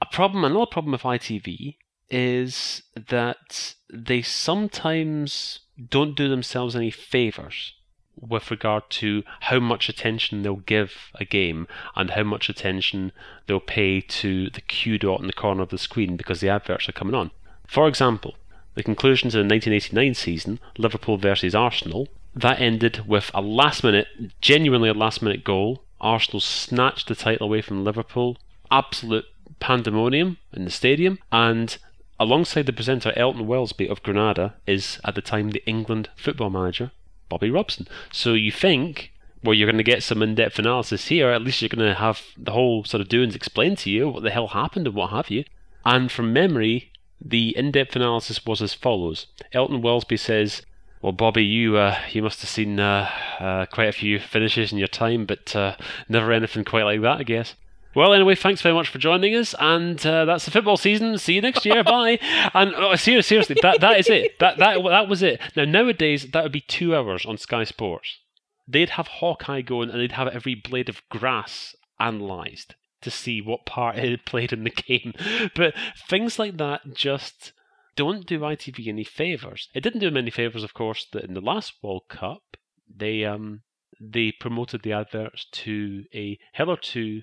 [0.00, 1.76] A problem, another problem with ITV
[2.10, 7.74] is that they sometimes don't do themselves any favours
[8.20, 13.12] with regard to how much attention they'll give a game and how much attention
[13.46, 16.88] they'll pay to the cue dot in the corner of the screen because the adverts
[16.88, 17.30] are coming on.
[17.66, 18.34] For example,
[18.74, 24.08] the conclusion to the 1989 season, Liverpool versus Arsenal, that ended with a last minute,
[24.40, 25.83] genuinely a last minute goal.
[26.00, 28.36] Arsenal snatched the title away from Liverpool.
[28.70, 29.26] Absolute
[29.60, 31.18] pandemonium in the stadium.
[31.32, 31.76] And
[32.18, 36.92] alongside the presenter Elton Welsby of Granada is at the time the England football manager,
[37.28, 37.88] Bobby Robson.
[38.12, 41.30] So you think, well, you're going to get some in depth analysis here.
[41.30, 44.22] At least you're going to have the whole sort of doings explained to you, what
[44.22, 45.44] the hell happened and what have you.
[45.84, 50.62] And from memory, the in depth analysis was as follows Elton Welsby says,
[51.04, 54.78] well, Bobby, you uh, you must have seen uh, uh, quite a few finishes in
[54.78, 55.76] your time, but uh,
[56.08, 57.56] never anything quite like that, I guess.
[57.94, 61.18] Well, anyway, thanks very much for joining us, and uh, that's the football season.
[61.18, 61.84] See you next year.
[61.84, 62.20] Bye.
[62.54, 64.38] And oh, seriously, seriously, that that is it.
[64.38, 65.42] That that that was it.
[65.54, 68.20] Now nowadays, that would be two hours on Sky Sports.
[68.66, 73.66] They'd have Hawkeye going, and they'd have every blade of grass analysed to see what
[73.66, 75.12] part it had played in the game.
[75.54, 75.74] But
[76.08, 77.52] things like that just
[77.96, 79.68] don't do ITV any favours.
[79.74, 82.56] It didn't do them any favours, of course, that in the last World Cup
[82.88, 83.62] they um
[84.00, 86.38] they promoted the adverts to a
[86.82, 87.22] two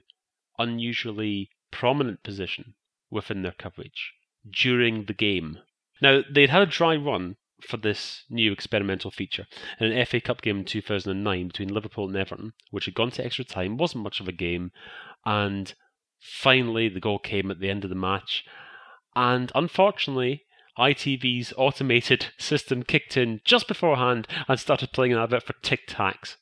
[0.58, 2.76] unusually prominent position
[3.10, 4.14] within their coverage
[4.50, 5.60] during the game.
[6.02, 9.46] Now they'd had a dry run for this new experimental feature
[9.80, 13.26] in an FA Cup game in 2009 between Liverpool and Everton, which had gone to
[13.26, 14.72] extra time, wasn't much of a game,
[15.26, 15.74] and
[16.20, 18.44] finally the goal came at the end of the match.
[19.16, 20.46] And unfortunately,
[20.78, 26.36] ITV's automated system kicked in just beforehand and started playing an advert for Tic Tacs.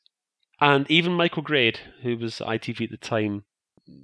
[0.60, 3.44] And even Michael Grade, who was ITV at the time,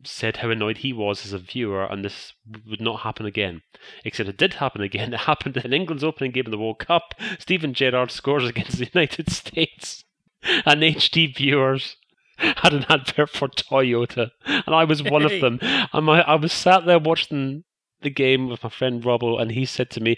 [0.02, 2.32] said how annoyed he was as a viewer, and this
[2.68, 3.62] would not happen again.
[4.04, 5.12] Except it did happen again.
[5.14, 7.14] It happened in England's opening game of the World Cup.
[7.38, 10.04] Steven Gerrard scores against the United States,
[10.42, 11.96] and HD viewers
[12.38, 15.36] had an advert for Toyota, and I was one Hey.
[15.36, 15.58] of them.
[15.92, 17.64] And my, I was sat there watching
[18.02, 20.16] the game with my friend Robbo, and he said to me,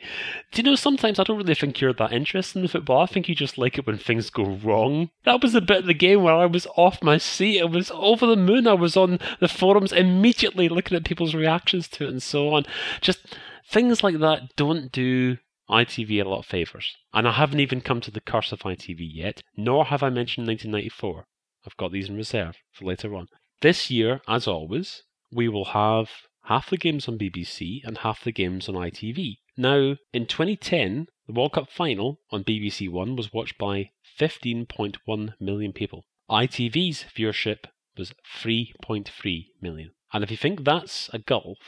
[0.53, 3.03] "Do you know sometimes I don't really think you're that interested in football.
[3.03, 5.87] I think you just like it when things go wrong." That was the bit of
[5.87, 7.61] the game where I was off my seat.
[7.61, 8.67] I was over the moon.
[8.67, 12.67] I was on the forums immediately looking at people's reactions to it and so on.
[13.01, 13.37] Just
[13.69, 15.39] things like that don't do
[15.71, 16.97] ITV a lot of favours.
[17.13, 20.47] And I haven't even come to the curse of ITV yet, nor have I mentioned
[20.47, 21.27] 1994.
[21.67, 23.29] I've got these in reserve for later on.
[23.61, 26.11] This year, as always, we will have
[26.49, 29.37] half the games on BBC and half the games on ITV.
[29.59, 35.73] Now, in 2010, the World Cup final on BBC One was watched by 15.1 million
[35.75, 36.07] people.
[36.31, 37.67] ITV's viewership
[37.99, 39.91] was 3.3 million.
[40.15, 41.59] And if you think that's a gulf,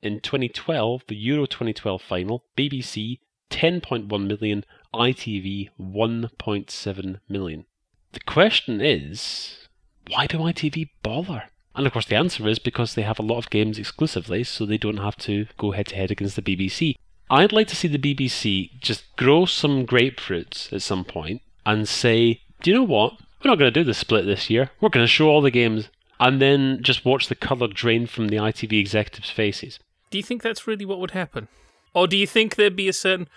[0.00, 3.18] in 2012, the Euro 2012 final, BBC
[3.50, 4.64] 10.1 million,
[4.94, 7.66] ITV 1.7 million.
[8.12, 9.68] The question is,
[10.08, 11.44] why do ITV bother?
[11.74, 14.66] And of course, the answer is because they have a lot of games exclusively, so
[14.66, 16.96] they don't have to go head to head against the BBC.
[17.30, 22.40] I'd like to see the BBC just grow some grapefruits at some point and say,
[22.62, 23.14] do you know what?
[23.42, 24.70] We're not going to do the split this year.
[24.80, 25.88] We're going to show all the games
[26.20, 29.80] and then just watch the colour drain from the ITV executives' faces.
[30.10, 31.48] Do you think that's really what would happen?
[31.94, 33.28] Or do you think there'd be a certain,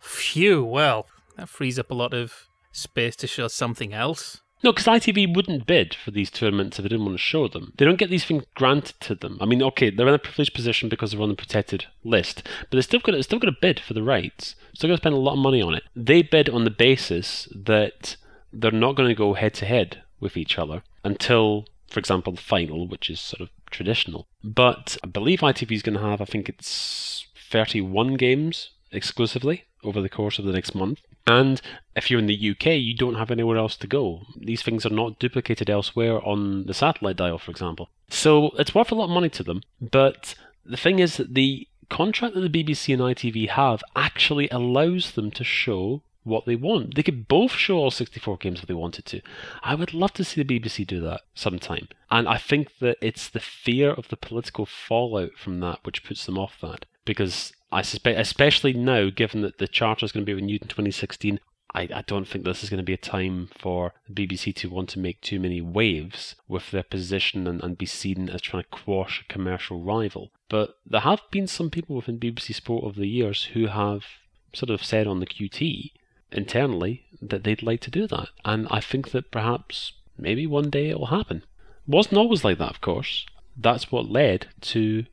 [0.00, 4.40] phew, well, that frees up a lot of space to show something else?
[4.64, 7.74] No, because ITV wouldn't bid for these tournaments if they didn't want to show them.
[7.76, 9.36] They don't get these things granted to them.
[9.38, 12.70] I mean, okay, they're in a privileged position because they're on the protected list, but
[12.70, 14.54] they're still going to still going to bid for the rights.
[14.72, 15.82] Still going to spend a lot of money on it.
[15.94, 18.16] They bid on the basis that
[18.54, 22.40] they're not going to go head to head with each other until, for example, the
[22.40, 24.26] final, which is sort of traditional.
[24.42, 30.00] But I believe ITV is going to have, I think it's 31 games exclusively over
[30.00, 31.00] the course of the next month.
[31.26, 31.60] And
[31.96, 34.22] if you're in the UK, you don't have anywhere else to go.
[34.36, 37.88] These things are not duplicated elsewhere on the satellite dial, for example.
[38.08, 39.62] So it's worth a lot of money to them.
[39.80, 40.34] But
[40.64, 45.30] the thing is that the contract that the BBC and ITV have actually allows them
[45.32, 46.94] to show what they want.
[46.94, 49.20] They could both show all 64 games if they wanted to.
[49.62, 51.88] I would love to see the BBC do that sometime.
[52.10, 56.24] And I think that it's the fear of the political fallout from that which puts
[56.24, 56.86] them off that.
[57.04, 60.68] Because I suspect, especially now, given that the charter is going to be renewed in
[60.68, 61.40] 2016,
[61.74, 64.70] I, I don't think this is going to be a time for the BBC to
[64.70, 68.62] want to make too many waves with their position and, and be seen as trying
[68.62, 70.30] to quash a commercial rival.
[70.48, 74.04] But there have been some people within BBC Sport over the years who have
[74.52, 75.90] sort of said on the QT
[76.30, 78.28] internally that they'd like to do that.
[78.44, 81.38] And I think that perhaps maybe one day it will happen.
[81.38, 83.26] It Wasn't always like that, of course.
[83.56, 85.06] That's what led to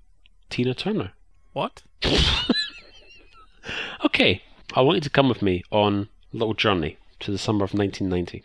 [0.50, 1.14] Tina Turner.
[1.54, 1.84] What?
[4.04, 4.42] Okay,
[4.74, 7.74] I want you to come with me on a little journey to the summer of
[7.74, 8.44] 1990.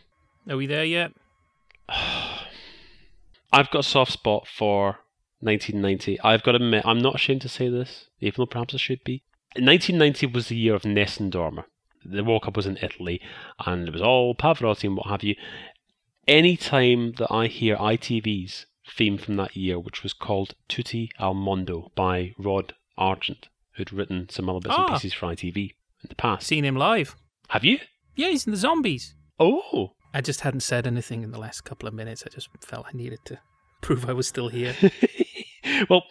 [0.48, 1.12] Are we there yet?
[3.52, 4.98] I've got a soft spot for
[5.40, 6.20] 1990.
[6.20, 9.02] I've got to admit, I'm not ashamed to say this, even though perhaps I should
[9.02, 9.22] be.
[9.54, 11.64] 1990 was the year of Nessun Dorma.
[12.04, 13.20] The World Cup was in Italy,
[13.64, 15.36] and it was all Pavarotti and what have you.
[16.28, 21.34] Any time that I hear ITV's theme from that year, which was called Tutti al
[21.34, 24.92] Mondo by Rod Argent, who'd written some other bits and Ah.
[24.94, 26.46] pieces for ITV in the past.
[26.46, 27.16] Seen him live.
[27.48, 27.78] Have you?
[28.14, 29.14] Yeah, he's in the zombies.
[29.38, 32.24] Oh, I just hadn't said anything in the last couple of minutes.
[32.26, 33.38] I just felt I needed to
[33.82, 34.74] prove I was still here.
[35.90, 36.04] well,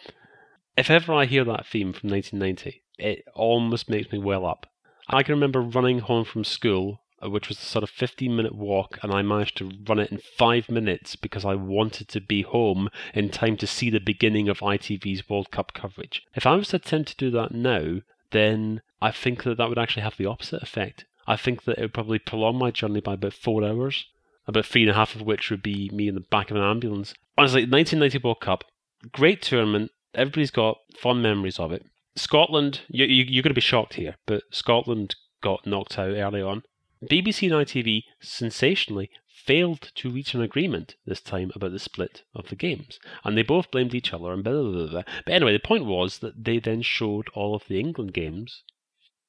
[0.76, 4.66] if ever I hear that theme from 1990, it almost makes me well up.
[5.08, 8.98] I can remember running home from school, which was a sort of 15 minute walk,
[9.02, 12.88] and I managed to run it in five minutes because I wanted to be home
[13.14, 16.22] in time to see the beginning of ITV's World Cup coverage.
[16.34, 19.78] If I was to attempt to do that now, then I think that that would
[19.78, 21.04] actually have the opposite effect.
[21.26, 24.06] I think that it would probably prolong my journey by about four hours,
[24.46, 26.62] about three and a half of which would be me in the back of an
[26.62, 27.14] ambulance.
[27.36, 28.64] Honestly, 1990 World Cup,
[29.12, 29.90] great tournament.
[30.14, 31.84] Everybody's got fond memories of it.
[32.14, 36.40] Scotland, you, you, you're going to be shocked here, but Scotland got knocked out early
[36.40, 36.62] on.
[37.04, 42.48] BBC and ITV sensationally failed to reach an agreement this time about the split of
[42.48, 45.02] the games, and they both blamed each other and blah, blah, blah, blah.
[45.24, 48.62] But anyway, the point was that they then showed all of the England games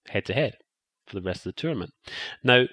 [0.07, 0.57] head to head
[1.05, 1.93] for the rest of the tournament.
[2.43, 2.65] Now,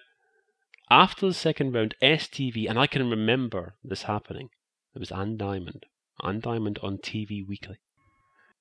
[0.91, 4.51] after the second round, STV, and I can remember this happening,
[4.95, 5.87] it was Anne Diamond.
[6.23, 7.79] Anne Diamond on TV Weekly.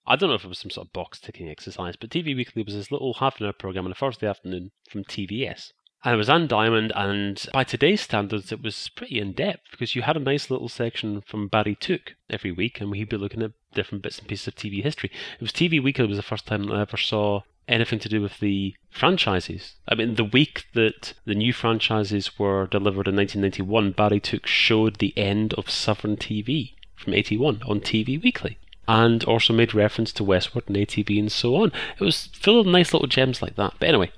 [0.06, 2.64] I don't know if it was some sort of box ticking exercise, but TV Weekly
[2.64, 5.72] was this little half an hour program on a Thursday afternoon from TVS.
[6.06, 9.96] And it was Anne Diamond, and by today's standards, it was pretty in depth because
[9.96, 13.42] you had a nice little section from Barry Took every week, and we'd be looking
[13.42, 15.10] at different bits and pieces of TV history.
[15.36, 18.42] It was TV Weekly was the first time I ever saw anything to do with
[18.42, 19.76] the franchises.
[19.88, 24.98] I mean, the week that the new franchises were delivered in 1991, Barry Took showed
[24.98, 28.58] the end of Southern TV from 81 on TV Weekly.
[28.90, 31.72] And also made reference to Westward and ATV and so on.
[31.98, 33.76] It was full of nice little gems like that.
[33.80, 34.12] But anyway,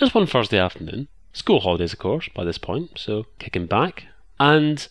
[0.00, 4.04] this one Thursday afternoon, school holidays, of course, by this point, so kicking back.
[4.38, 4.86] And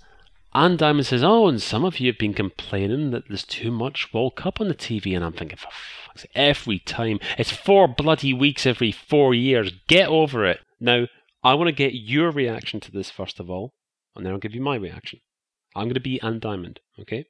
[0.54, 4.14] Anne Diamond says, Oh, and some of you have been complaining that there's too much
[4.14, 5.16] World Cup on the TV.
[5.16, 5.70] And I'm thinking, for
[6.06, 7.20] fuck's every time.
[7.38, 9.72] It's four bloody weeks every four years.
[9.88, 10.60] Get over it.
[10.80, 11.08] Now,
[11.44, 13.74] I want to get your reaction to this first of all,
[14.16, 15.20] and then I'll give you my reaction.
[15.76, 17.26] I'm going to be Anne Diamond, okay?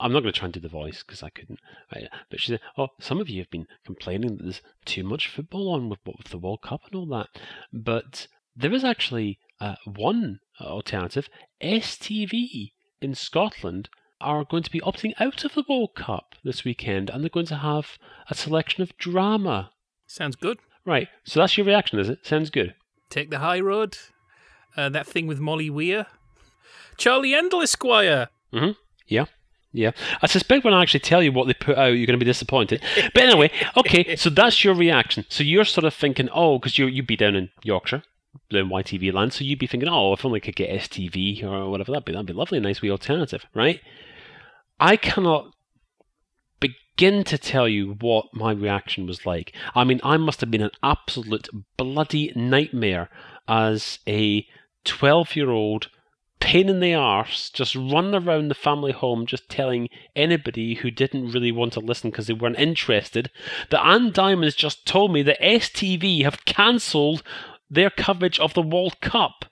[0.00, 1.60] I'm not going to try and do the voice because I couldn't.
[1.94, 2.08] Right?
[2.30, 5.72] But she said, "Oh, some of you have been complaining that there's too much football
[5.72, 7.28] on with, with the World Cup and all that,
[7.72, 11.28] but there is actually uh, one alternative.
[11.62, 13.88] STV in Scotland
[14.20, 17.46] are going to be opting out of the World Cup this weekend, and they're going
[17.46, 17.98] to have
[18.30, 19.70] a selection of drama.
[20.06, 20.58] Sounds good.
[20.84, 21.08] Right.
[21.24, 22.24] So that's your reaction, is it?
[22.24, 22.74] Sounds good.
[23.10, 23.98] Take the high road.
[24.76, 26.06] Uh, that thing with Molly Weir.
[26.96, 28.28] Charlie Endell Esquire.
[28.52, 28.72] Mm-hmm.
[29.06, 29.26] Yeah.
[29.72, 29.92] Yeah.
[30.20, 32.30] I suspect when I actually tell you what they put out, you're going to be
[32.30, 32.82] disappointed.
[33.14, 35.24] But anyway, okay, so that's your reaction.
[35.28, 38.02] So you're sort of thinking, oh, because you you'd be down in Yorkshire,
[38.50, 41.70] down YTV land, so you'd be thinking, oh, if only I could get STV or
[41.70, 43.80] whatever, that'd be, that'd be lovely, nice wee alternative, right?
[44.78, 45.52] I cannot
[46.60, 49.54] begin to tell you what my reaction was like.
[49.74, 53.08] I mean, I must have been an absolute bloody nightmare
[53.48, 54.46] as a
[54.84, 55.88] 12 year old
[56.42, 61.30] pain in the arse, just running around the family home, just telling anybody who didn't
[61.30, 63.30] really want to listen because they weren't interested
[63.70, 67.22] that Anne Diamond's just told me that STV have cancelled
[67.72, 69.46] their coverage of the World Cup.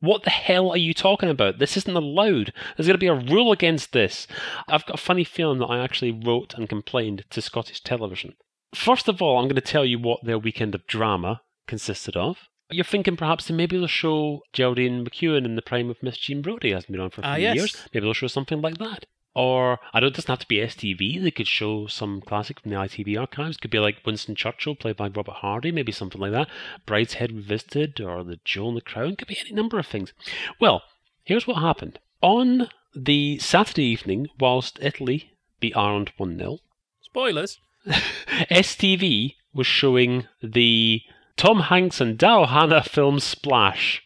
[0.00, 1.58] What the hell are you talking about?
[1.58, 2.52] This isn't allowed.
[2.76, 4.26] There's going to be a rule against this.
[4.68, 8.34] I've got a funny feeling that I actually wrote and complained to Scottish television.
[8.74, 12.36] First of all, I'm going to tell you what their weekend of drama consisted of.
[12.70, 16.42] You're thinking perhaps that maybe they'll show Geraldine McEwen in the prime of Miss Jean
[16.42, 17.54] Brodie, hasn't been on for a few Ah, yes.
[17.56, 17.88] years.
[17.94, 19.06] Maybe they'll show something like that.
[19.34, 20.10] Or I don't.
[20.10, 21.22] It doesn't have to be STV.
[21.22, 23.56] They could show some classic from the ITV archives.
[23.56, 26.48] Could be like Winston Churchill, played by Robert Hardy, maybe something like that.
[26.86, 29.16] Brideshead Revisited, or The Jewel in the Crown.
[29.16, 30.12] Could be any number of things.
[30.60, 30.82] Well,
[31.24, 36.58] here's what happened on the Saturday evening, whilst Italy beat Ireland one 0
[37.00, 37.58] Spoilers.
[37.86, 41.02] STV was showing the
[41.36, 44.02] Tom Hanks and Daryl Hannah film Splash.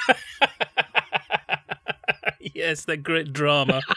[2.40, 3.82] yes, that great drama.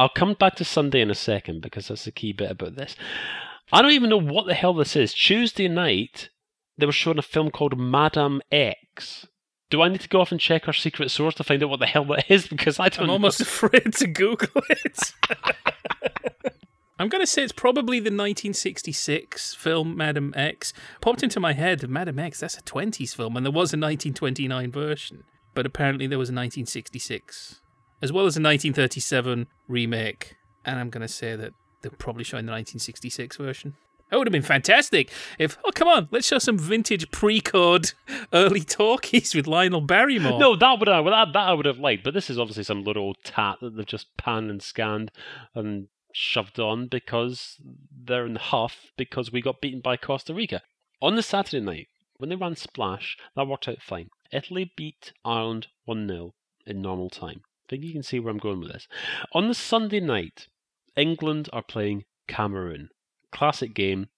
[0.00, 2.96] I'll come back to Sunday in a second because that's the key bit about this.
[3.70, 5.12] I don't even know what the hell this is.
[5.12, 6.30] Tuesday night,
[6.78, 9.26] they were showing a film called Madame X.
[9.68, 11.80] Do I need to go off and check our secret source to find out what
[11.80, 12.46] the hell that is?
[12.48, 13.12] Because I don't I'm know.
[13.12, 15.12] almost afraid to Google it.
[16.98, 20.72] I'm going to say it's probably the 1966 film Madam X.
[21.02, 24.72] Popped into my head, Madam X, that's a 20s film, and there was a 1929
[24.72, 25.24] version.
[25.54, 27.59] But apparently there was a 1966,
[28.02, 30.36] as well as a 1937 remake.
[30.64, 33.74] And I'm going to say that they're probably showing the 1966 version.
[34.10, 37.92] That would have been fantastic if, oh, come on, let's show some vintage pre code
[38.32, 40.38] early talkies with Lionel Barrymore.
[40.38, 42.64] No, that would uh, I, that, that I would have liked, but this is obviously
[42.64, 45.12] some little tat that they've just panned and scanned
[45.54, 47.56] and shoved on because
[48.04, 50.62] they're in huff because we got beaten by Costa Rica.
[51.00, 51.86] On the Saturday night,
[52.18, 54.10] when they ran Splash, that worked out fine.
[54.32, 56.34] Italy beat Ireland 1 0
[56.66, 57.42] in normal time.
[57.70, 58.88] I think you can see where I'm going with this.
[59.32, 60.48] On the Sunday night,
[60.96, 62.88] England are playing Cameroon.
[63.30, 64.08] Classic game.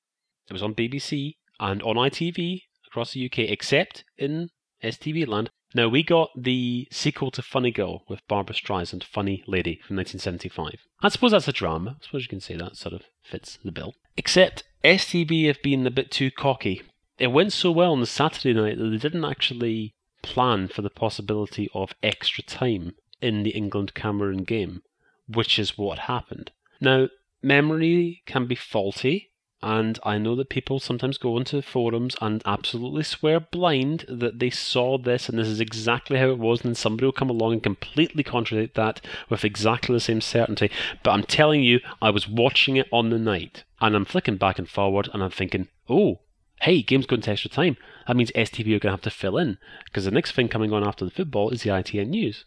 [0.48, 4.48] It was on BBC and on ITV across the UK, except in
[4.82, 5.50] STV land.
[5.74, 10.86] Now, we got the sequel to Funny Girl with Barbra Streisand, Funny Lady from 1975.
[11.02, 11.98] I suppose that's a drama.
[12.00, 13.92] I suppose you can say that sort of fits the bill.
[14.16, 16.80] Except STV have been a bit too cocky.
[17.18, 19.92] It went so well on the Saturday night that they didn't actually
[20.22, 24.82] plan for the possibility of extra time in the England Cameroon game,
[25.26, 26.50] which is what happened.
[26.80, 27.08] Now,
[27.42, 29.30] memory can be faulty,
[29.62, 34.50] and I know that people sometimes go into forums and absolutely swear blind that they
[34.50, 37.52] saw this and this is exactly how it was, and then somebody will come along
[37.52, 39.00] and completely contradict that
[39.30, 40.68] with exactly the same certainty.
[41.04, 44.58] But I'm telling you, I was watching it on the night, and I'm flicking back
[44.58, 46.18] and forward, and I'm thinking, oh,
[46.62, 47.76] hey, game's going to extra time.
[48.08, 50.72] That means STV are going to have to fill in, because the next thing coming
[50.72, 52.44] on after the football is the ITN news.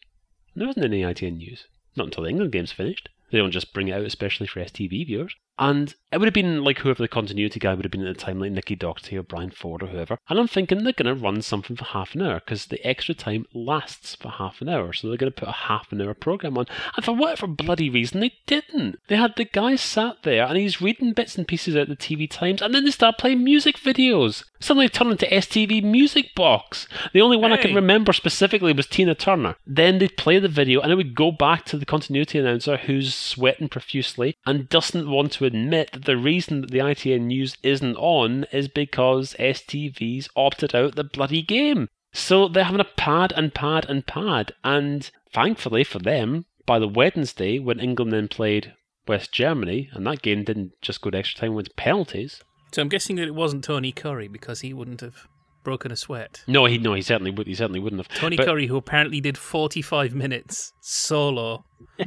[0.58, 1.66] There isn't any ITN news.
[1.98, 3.10] Not until the England game's finished.
[3.30, 5.36] They don't just bring it out especially for STV viewers.
[5.58, 8.24] And it would have been like whoever the continuity guy would have been at the
[8.24, 10.18] time, like Nicky Doherty or Brian Ford or whoever.
[10.30, 13.14] And I'm thinking they're going to run something for half an hour because the extra
[13.14, 14.94] time lasts for half an hour.
[14.94, 16.68] So they're going to put a half an hour program on.
[16.96, 18.98] And for whatever bloody reason, they didn't.
[19.08, 22.30] They had the guy sat there and he's reading bits and pieces out the TV
[22.30, 24.46] Times and then they start playing music videos.
[24.62, 26.88] Suddenly turned into STV Music Box.
[27.14, 29.58] The only one I can remember specifically was Tina Turner.
[29.68, 33.14] Then they'd play the video and it would go back to the continuity announcer who's
[33.14, 37.96] sweating profusely and doesn't want to admit that the reason that the ITN news isn't
[37.98, 41.88] on is because STV's opted out the bloody game.
[42.14, 44.54] So they're having a pad and pad and pad.
[44.64, 48.74] And thankfully for them, by the Wednesday, when England then played
[49.08, 52.42] West Germany, and that game didn't just go to extra time, went to penalties.
[52.74, 55.28] So I'm guessing that it wasn't Tony Currie because he wouldn't have
[55.64, 56.44] broken a sweat.
[56.48, 57.48] No, he no, he certainly would.
[57.48, 58.18] He certainly wouldn't have.
[58.18, 61.66] Tony But- Currie, who apparently did 45 minutes solo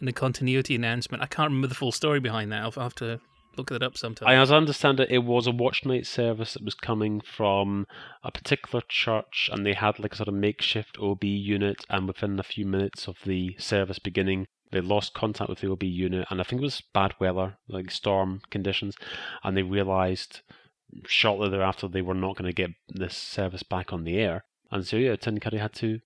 [0.00, 1.22] in the continuity announcement.
[1.22, 2.62] I can't remember the full story behind that.
[2.62, 3.20] I'll have to
[3.56, 4.28] look that up sometime.
[4.28, 7.86] I, as I understand it, it was a watch night service that was coming from
[8.22, 11.84] a particular church, and they had like a sort of makeshift OB unit.
[11.88, 15.82] And within a few minutes of the service beginning, they lost contact with the OB
[15.82, 18.96] unit, and I think it was bad weather, like storm conditions,
[19.42, 20.40] and they realised
[21.06, 24.86] shortly thereafter they were not going to get this service back on the air, and
[24.86, 26.00] so yeah, Tim Curry had to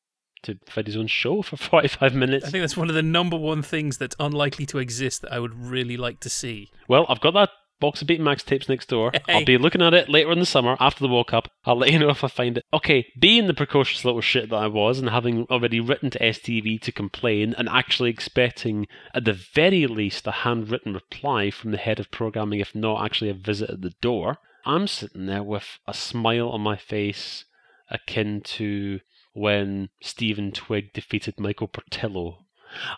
[0.44, 2.46] to his own show for forty five minutes.
[2.46, 5.40] I think that's one of the number one things that's unlikely to exist that I
[5.40, 6.70] would really like to see.
[6.88, 9.12] Well, I've got that box of Betamax tapes next door.
[9.28, 11.50] I'll be looking at it later in the summer after the World Cup.
[11.64, 12.64] I'll let you know if I find it.
[12.72, 16.80] Okay, being the precocious little shit that I was and having already written to STV
[16.80, 22.00] to complain and actually expecting, at the very least, a handwritten reply from the head
[22.00, 25.92] of programming, if not actually a visit at the door, I'm sitting there with a
[25.92, 27.44] smile on my face
[27.90, 29.00] akin to
[29.34, 32.46] when Stephen Twigg defeated Michael Portillo.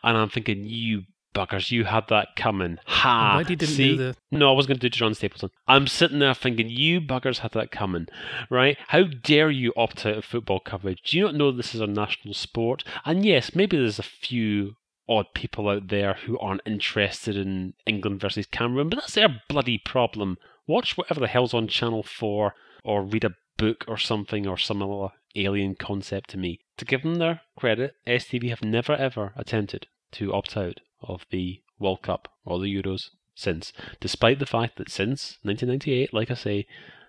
[0.02, 1.02] And I'm thinking, you
[1.34, 2.78] buggers, you had that coming.
[2.86, 3.38] Ha!
[3.40, 3.90] You didn't See?
[3.90, 5.50] do the No, I was going to do John Stapleton.
[5.68, 8.06] I'm sitting there thinking, you buggers had that coming,
[8.48, 8.78] right?
[8.88, 11.02] How dare you opt out of football coverage?
[11.02, 12.84] Do you not know this is a national sport?
[13.04, 14.76] And yes, maybe there's a few
[15.08, 19.78] odd people out there who aren't interested in England versus Cameroon, but that's their bloody
[19.78, 20.38] problem.
[20.66, 24.82] Watch whatever the hell's on Channel 4 or read a book or something or some
[24.82, 26.60] other alien concept to me.
[26.78, 31.62] To give them their credit, STV have never ever attempted to opt out of the
[31.78, 36.66] World Cup or the Euros since, despite the fact that since 1998, like I say,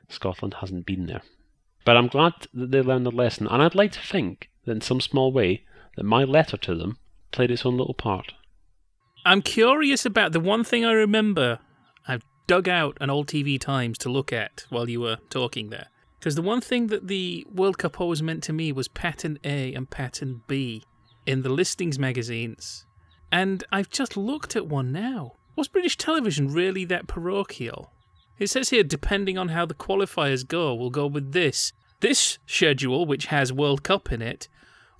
[0.09, 1.21] Scotland hasn't been there.
[1.85, 4.81] But I'm glad that they learned the lesson, and I'd like to think that in
[4.81, 5.63] some small way
[5.95, 6.99] that my letter to them
[7.31, 8.33] played its own little part.
[9.25, 11.59] I'm curious about the one thing I remember.
[12.07, 15.87] I've dug out an old TV Times to look at while you were talking there.
[16.27, 19.73] Because the one thing that the World Cup always meant to me was pattern A
[19.73, 20.83] and pattern B
[21.25, 22.85] in the listings magazines.
[23.31, 25.35] And I've just looked at one now.
[25.55, 27.93] Was British television really that parochial?
[28.37, 31.71] It says here, depending on how the qualifiers go, we'll go with this.
[32.01, 34.49] This schedule, which has World Cup in it,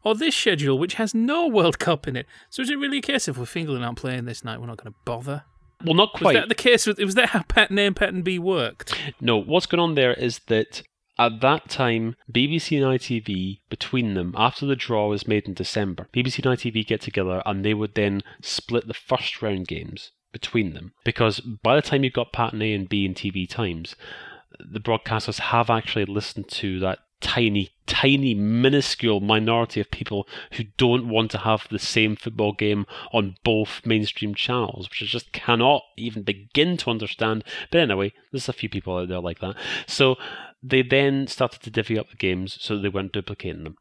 [0.05, 2.25] or this schedule, which has no World Cup in it.
[2.49, 4.93] So is it really a case if England aren't playing this night, we're not going
[4.93, 5.43] to bother?
[5.83, 6.35] Well, not quite.
[6.35, 6.87] Was that the case?
[6.87, 8.97] Was that how pattern A and pattern B worked?
[9.19, 10.83] No, what's going on there is that
[11.19, 16.07] at that time, BBC and ITV, between them, after the draw was made in December,
[16.13, 20.73] BBC and ITV get together and they would then split the first round games between
[20.73, 20.93] them.
[21.03, 23.95] Because by the time you've got pattern A and B in TV times,
[24.59, 31.09] the broadcasters have actually listened to that tiny, tiny, minuscule minority of people who don't
[31.09, 35.81] want to have the same football game on both mainstream channels, which I just cannot
[35.95, 37.43] even begin to understand.
[37.71, 39.55] But anyway, there's a few people out there like that.
[39.87, 40.17] So
[40.61, 43.77] they then started to divvy up the games so they weren't duplicating them.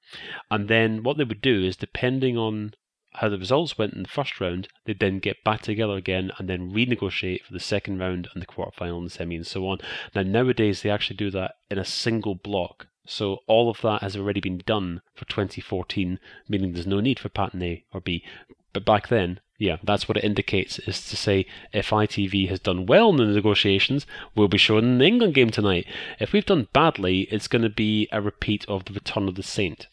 [0.50, 2.74] And then what they would do is, depending on
[3.14, 6.48] how the results went in the first round, they'd then get back together again and
[6.48, 9.78] then renegotiate for the second round and the quarterfinal and the semi and so on.
[10.14, 12.88] Now, nowadays, they actually do that in a single block.
[13.06, 16.18] So all of that has already been done for 2014,
[16.48, 18.24] meaning there's no need for pattern A or B.
[18.72, 22.86] But back then, yeah, that's what it indicates is to say if ITV has done
[22.86, 25.86] well in the negotiations, we'll be showing the England game tonight.
[26.20, 29.42] If we've done badly, it's going to be a repeat of the Return of the
[29.42, 29.86] Saint.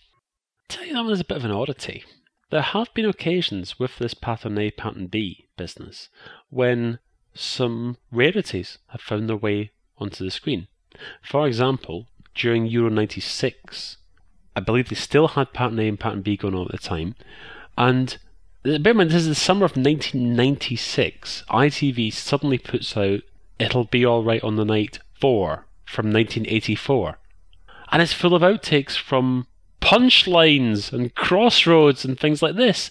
[0.69, 2.03] I tell you, that one is a bit of an oddity.
[2.49, 6.09] There have been occasions with this pattern A, pattern B business
[6.49, 6.99] when
[7.33, 10.67] some rarities have found their way onto the screen.
[11.21, 13.97] For example, during Euro 96,
[14.55, 17.15] I believe they still had pattern A and pattern B going on at the time,
[17.77, 18.17] and
[18.63, 21.43] bear in mind, this is the summer of 1996.
[21.49, 23.21] ITV suddenly puts out
[23.59, 27.19] It'll Be Alright on the Night 4 from 1984.
[27.91, 29.47] And it's full of outtakes from
[29.81, 32.89] punchlines and crossroads and things like this.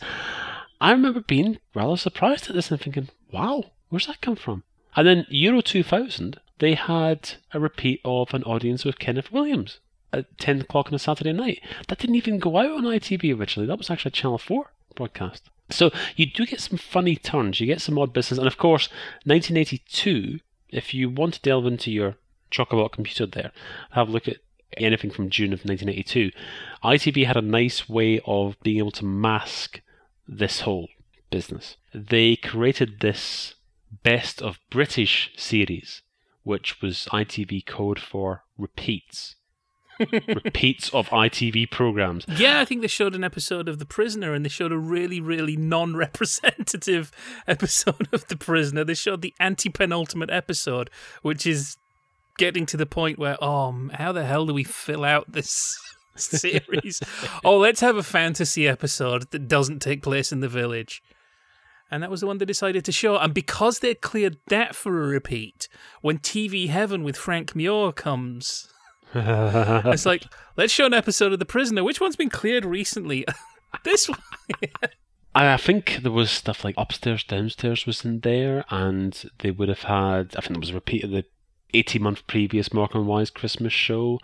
[0.80, 4.62] I remember being rather surprised at this and thinking, wow, Where's that come from?
[4.96, 9.80] And then Euro 2000, they had a repeat of an audience with Kenneth Williams
[10.14, 11.60] at 10 o'clock on a Saturday night.
[11.88, 13.66] That didn't even go out on ITV originally.
[13.66, 15.50] That was actually Channel 4 broadcast.
[15.72, 17.60] So you do get some funny turns.
[17.60, 18.38] You get some odd business.
[18.38, 18.88] And of course,
[19.24, 22.16] 1982, if you want to delve into your
[22.50, 23.52] chock-a-block computer there,
[23.92, 24.38] have a look at
[24.76, 26.30] anything from June of 1982,
[26.82, 29.80] ITV had a nice way of being able to mask
[30.26, 30.88] this whole
[31.30, 31.76] business.
[31.94, 33.54] They created this
[34.02, 36.02] best of British series,
[36.42, 39.36] which was ITV code for repeats.
[40.10, 42.24] Repeats of ITV programs.
[42.28, 45.20] Yeah, I think they showed an episode of The Prisoner and they showed a really,
[45.20, 47.10] really non representative
[47.46, 48.84] episode of The Prisoner.
[48.84, 50.90] They showed the anti penultimate episode,
[51.22, 51.76] which is
[52.38, 55.78] getting to the point where, oh, how the hell do we fill out this
[56.16, 57.00] series?
[57.44, 61.02] oh, let's have a fantasy episode that doesn't take place in the village.
[61.90, 63.18] And that was the one they decided to show.
[63.18, 65.68] And because they cleared that for a repeat,
[66.00, 68.72] when TV Heaven with Frank Muir comes,
[69.92, 70.24] it's like,
[70.56, 71.84] let's show an episode of The Prisoner.
[71.84, 73.26] Which one's been cleared recently?
[73.84, 74.18] this one.
[75.34, 79.82] I think there was stuff like upstairs, downstairs was in there, and they would have
[79.82, 80.34] had.
[80.36, 81.24] I think there was a repeat of the
[81.74, 84.18] 18 month previous Morecambe and Wise Christmas show,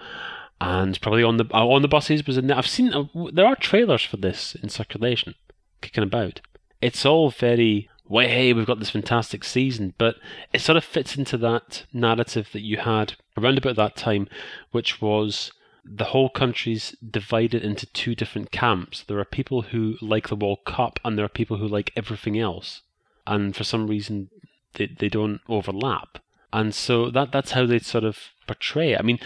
[0.61, 2.57] and probably on the uh, on the buses was in there.
[2.59, 5.35] I've seen uh, there are trailers for this in circulation,
[5.81, 6.41] kicking about.
[6.81, 10.17] It's all very way hey we've got this fantastic season, but
[10.53, 14.29] it sort of fits into that narrative that you had around about that time,
[14.71, 15.53] which was
[15.85, 19.03] the whole country's divided into two different camps.
[19.03, 22.39] There are people who like the World Cup, and there are people who like everything
[22.39, 22.83] else,
[23.27, 24.31] and for some reason
[24.75, 26.19] they they don't overlap.
[26.53, 28.99] And so that that's how they sort of portray it.
[28.99, 29.19] I mean,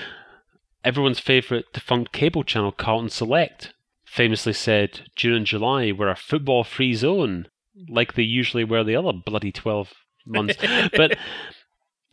[0.84, 3.72] everyone's favourite defunct cable channel, Carlton Select,
[4.04, 7.46] famously said June and July were a football free zone,
[7.88, 9.92] like they usually were the other bloody 12
[10.26, 10.56] months.
[10.60, 11.16] but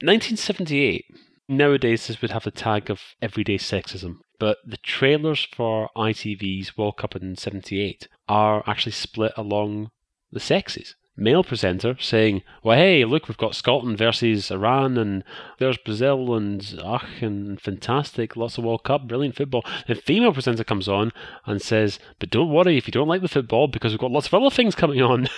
[0.01, 1.05] 1978,
[1.47, 4.17] nowadays this would have the tag of everyday sexism.
[4.39, 9.91] But the trailers for ITV's World Cup in 78 are actually split along
[10.31, 15.23] the sexes male presenter saying, "Well, hey, look, we've got Scotland versus Iran, and
[15.59, 20.63] there's Brazil, and ach, and fantastic, lots of World Cup, brilliant football." The female presenter
[20.63, 21.11] comes on
[21.45, 24.27] and says, "But don't worry if you don't like the football, because we've got lots
[24.27, 25.27] of other things coming on."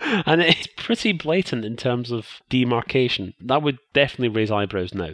[0.00, 3.34] and it's pretty blatant in terms of demarcation.
[3.40, 5.12] That would definitely raise eyebrows now.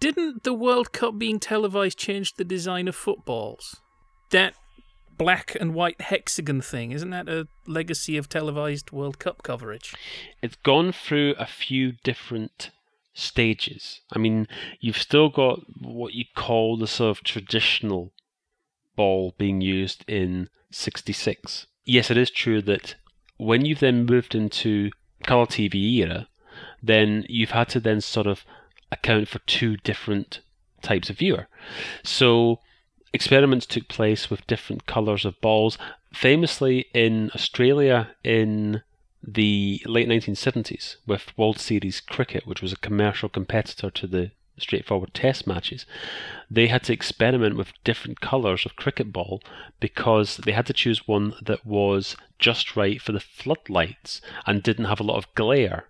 [0.00, 3.80] Didn't the World Cup being televised change the design of footballs?
[4.30, 4.54] That
[5.16, 6.92] black and white hexagon thing.
[6.92, 9.94] Isn't that a legacy of televised World Cup coverage?
[10.42, 12.70] It's gone through a few different
[13.14, 14.00] stages.
[14.12, 14.48] I mean,
[14.80, 18.12] you've still got what you call the sort of traditional
[18.96, 21.66] ball being used in 66.
[21.84, 22.96] Yes, it is true that
[23.36, 24.90] when you've then moved into
[25.22, 26.28] colour TV era,
[26.82, 28.44] then you've had to then sort of
[28.92, 30.40] account for two different
[30.82, 31.46] types of viewer.
[32.02, 32.60] So
[33.14, 35.78] experiments took place with different colours of balls.
[36.12, 38.82] Famously in Australia in
[39.22, 45.14] the late 1970s with World Series cricket, which was a commercial competitor to the straightforward
[45.14, 45.86] test matches,
[46.50, 49.42] they had to experiment with different colours of cricket ball
[49.80, 54.84] because they had to choose one that was just right for the floodlights and didn't
[54.86, 55.86] have a lot of glare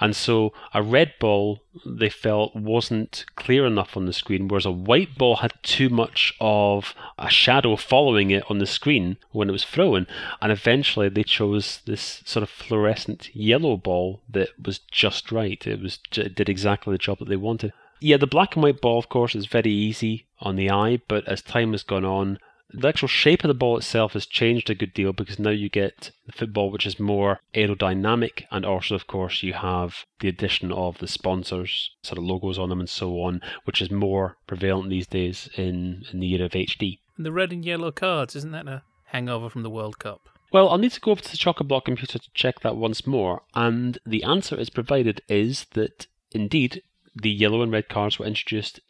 [0.00, 4.70] and so a red ball they felt wasn't clear enough on the screen, whereas a
[4.70, 9.52] white ball had too much of a shadow following it on the screen when it
[9.52, 10.06] was thrown.
[10.40, 15.66] And eventually they chose this sort of fluorescent yellow ball that was just right.
[15.66, 17.72] It was it did exactly the job that they wanted.
[18.00, 21.26] Yeah, the black and white ball, of course, is very easy on the eye, but
[21.28, 22.38] as time has gone on,
[22.74, 25.68] the actual shape of the ball itself has changed a good deal because now you
[25.68, 30.72] get the football which is more aerodynamic and also of course you have the addition
[30.72, 34.90] of the sponsors sort of logos on them and so on which is more prevalent
[34.90, 36.98] these days in, in the era of HD.
[37.16, 40.28] And the red and yellow cards, isn't that a hangover from the World Cup?
[40.52, 43.42] Well, I'll need to go over to the Chock-a-Block computer to check that once more,
[43.54, 46.82] and the answer is provided is that indeed
[47.14, 48.80] the yellow and red cards were introduced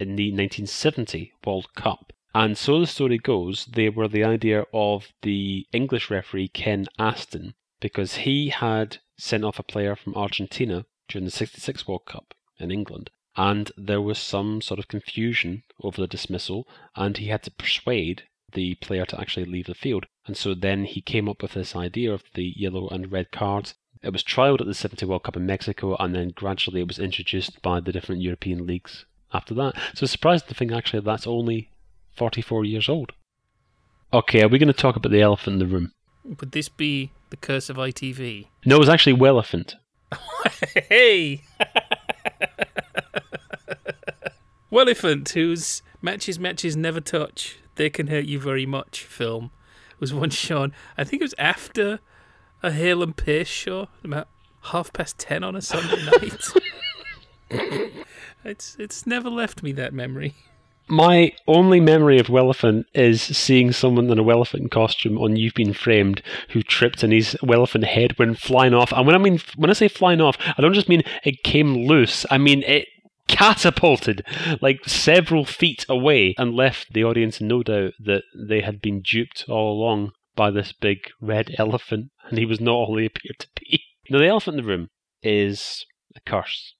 [0.00, 2.12] in the 1970 World Cup.
[2.34, 7.54] And so the story goes, they were the idea of the English referee Ken Aston,
[7.80, 12.70] because he had sent off a player from Argentina during the 66 World Cup in
[12.70, 13.10] England.
[13.36, 16.66] And there was some sort of confusion over the dismissal,
[16.96, 20.06] and he had to persuade the player to actually leave the field.
[20.26, 23.74] And so then he came up with this idea of the yellow and red cards.
[24.02, 26.98] It was trialled at the 70 World Cup in Mexico, and then gradually it was
[26.98, 29.74] introduced by the different European leagues after that.
[29.94, 31.70] So it's surprising to think actually that's only
[32.16, 33.12] 44 years old.
[34.12, 35.92] Okay, are we going to talk about the elephant in the room?
[36.24, 38.46] Would this be the curse of ITV?
[38.66, 39.74] No, it was actually Welephant.
[40.88, 41.42] Hey!
[44.70, 49.50] Welephant, whose matches matches never touch, they can hurt you very much film,
[49.98, 50.72] was once shown.
[50.96, 52.00] I think it was after
[52.62, 54.28] a Hale and Pace show, about
[54.64, 56.02] half past ten on a Sunday
[57.50, 57.80] night.
[58.44, 60.34] it's it's never left me that memory.
[60.88, 65.72] My only memory of Welephant is seeing someone in a Welephant costume on You've Been
[65.72, 68.92] Framed who tripped and his Welephant head went flying off.
[68.92, 71.86] And when I mean when I say flying off, I don't just mean it came
[71.86, 72.26] loose.
[72.30, 72.88] I mean it
[73.28, 74.26] catapulted
[74.60, 79.00] like several feet away and left the audience in no doubt that they had been
[79.00, 83.38] duped all along by this big red elephant and he was not all he appeared
[83.38, 83.82] to be.
[84.10, 84.88] Now the elephant in the room
[85.22, 86.74] is a curse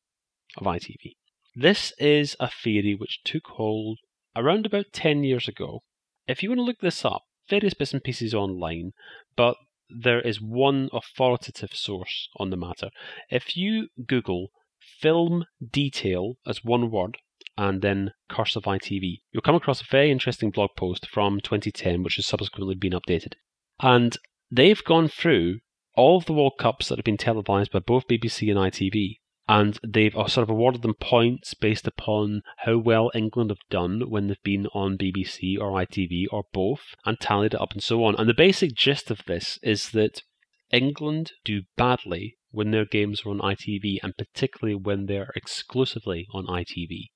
[0.59, 1.15] of ITV.
[1.55, 3.99] This is a theory which took hold
[4.35, 5.83] around about 10 years ago.
[6.27, 8.93] If you want to look this up, various bits and pieces online,
[9.37, 9.57] but
[9.91, 12.89] there is one authoritative source on the matter.
[13.29, 14.49] If you Google
[14.81, 17.19] film detail as one word
[17.59, 22.03] and then Curse of ITV, you'll come across a very interesting blog post from 2010,
[22.03, 23.35] which has subsequently been updated.
[23.79, 24.17] And
[24.51, 25.59] they've gone through
[25.95, 29.19] all of the World Cups that have been televised by both BBC and ITV
[29.53, 34.09] and they've uh, sort of awarded them points based upon how well England have done
[34.09, 38.03] when they've been on BBC or ITV or both, and tallied it up and so
[38.03, 38.15] on.
[38.17, 40.23] And the basic gist of this is that
[40.71, 46.47] England do badly when their games are on ITV, and particularly when they're exclusively on
[46.47, 47.11] ITV.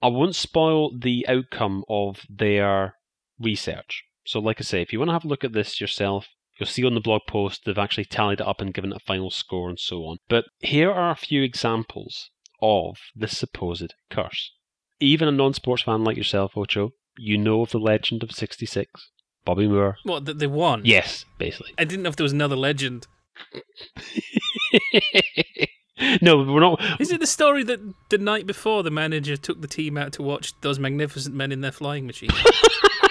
[0.00, 2.94] I won't spoil the outcome of their
[3.38, 4.04] research.
[4.24, 6.28] So, like I say, if you want to have a look at this yourself,
[6.62, 9.04] You'll see on the blog post they've actually tallied it up and given it a
[9.04, 10.18] final score and so on.
[10.28, 14.52] But here are a few examples of this supposed curse.
[15.00, 19.10] Even a non sports fan like yourself, Ocho, you know of the legend of 66.
[19.44, 19.96] Bobby Moore.
[20.04, 20.82] What, that they won?
[20.84, 21.74] Yes, basically.
[21.78, 23.08] I didn't know if there was another legend.
[26.22, 26.80] no, we're not.
[27.00, 30.22] Is it the story that the night before the manager took the team out to
[30.22, 32.34] watch those magnificent men in their flying machines?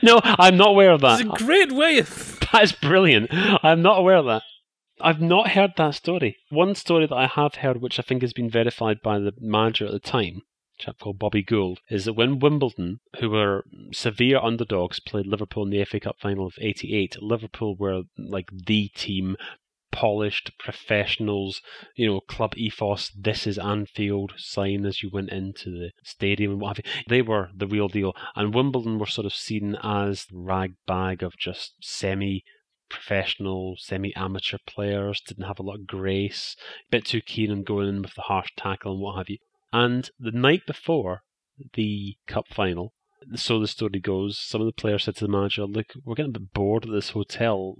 [0.02, 1.20] no, I'm not aware of that.
[1.20, 2.38] It's a great way of.
[2.52, 3.28] That's brilliant.
[3.32, 4.42] I'm not aware of that.
[5.00, 6.36] I've not heard that story.
[6.50, 9.86] One story that I have heard, which I think has been verified by the manager
[9.86, 10.42] at the time,
[10.78, 15.64] a chap called Bobby Gould, is that when Wimbledon, who were severe underdogs, played Liverpool
[15.64, 19.36] in the FA Cup final of '88, Liverpool were like the team
[19.92, 21.60] polished professionals,
[21.96, 26.60] you know, club ethos, this is Anfield sign as you went into the stadium and
[26.60, 27.02] what have you.
[27.08, 28.14] They were the real deal.
[28.34, 32.44] And Wimbledon were sort of seen as rag bag of just semi
[32.88, 36.56] professional, semi amateur players, didn't have a lot of grace,
[36.88, 39.38] a bit too keen on going in with the harsh tackle and what have you.
[39.72, 41.22] And the night before
[41.74, 42.94] the cup final,
[43.34, 46.34] so the story goes, some of the players said to the manager, "Look, we're getting
[46.34, 47.76] a bit bored at this hotel.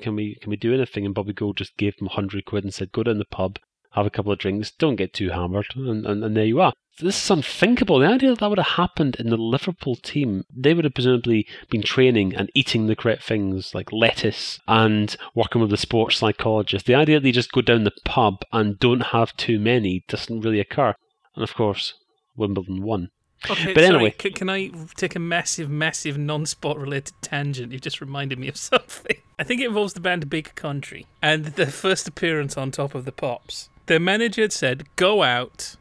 [0.00, 2.72] Can we can we do anything?" And Bobby Gould just gave them hundred quid and
[2.72, 3.58] said, "Go down the pub,
[3.92, 6.72] have a couple of drinks, don't get too hammered, and, and, and there you are."
[7.00, 8.00] This is unthinkable.
[8.00, 11.46] The idea that that would have happened in the Liverpool team, they would have presumably
[11.70, 16.86] been training and eating the correct things like lettuce and working with the sports psychologist.
[16.86, 20.40] The idea that they just go down the pub and don't have too many doesn't
[20.40, 20.94] really occur.
[21.36, 21.94] And of course,
[22.36, 23.10] Wimbledon won.
[23.48, 27.72] Okay, but sorry, anyway, can, can I take a massive, massive non-sport related tangent?
[27.72, 29.16] You've just reminded me of something.
[29.38, 33.04] I think it involves the band Big Country and their first appearance on Top of
[33.04, 33.68] the Pops.
[33.86, 35.76] Their manager had said, "Go out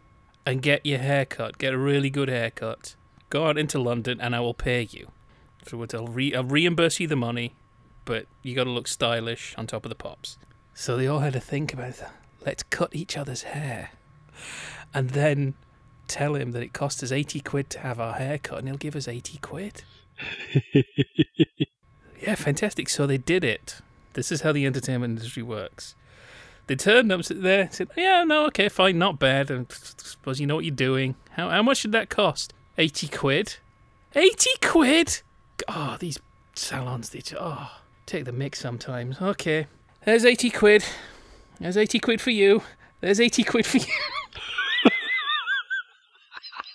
[0.45, 1.58] and get your haircut.
[1.58, 2.95] Get a really good haircut.
[3.30, 5.10] Go out into London, and I will pay you.
[5.68, 7.55] So I'll, re- I'll reimburse you the money,
[8.05, 10.38] but you got to look stylish on Top of the Pops."
[10.74, 12.14] So they all had to think about that.
[12.45, 13.89] Let's cut each other's hair,
[14.93, 15.55] and then
[16.08, 18.78] tell him that it cost us 80 quid to have our hair cut and he'll
[18.78, 19.84] give us 80 quid.
[22.22, 22.89] yeah, fantastic.
[22.89, 23.82] So they did it.
[24.14, 25.95] This is how the entertainment industry works.
[26.68, 29.49] They turned up there and said, Yeah, no, okay, fine, not bad.
[29.49, 31.16] I suppose you know what you're doing.
[31.32, 32.53] How, how much did that cost?
[32.78, 33.58] 80 quid?
[34.16, 35.22] 80 quid?
[35.68, 36.20] Oh, these
[36.55, 37.72] salons, they just, oh,
[38.05, 39.22] take the mix sometimes.
[39.22, 39.68] Okay,
[40.03, 40.84] there's 80 quid.
[41.60, 42.64] There's 80 quid for you.
[43.01, 43.86] There's 80 quid for you.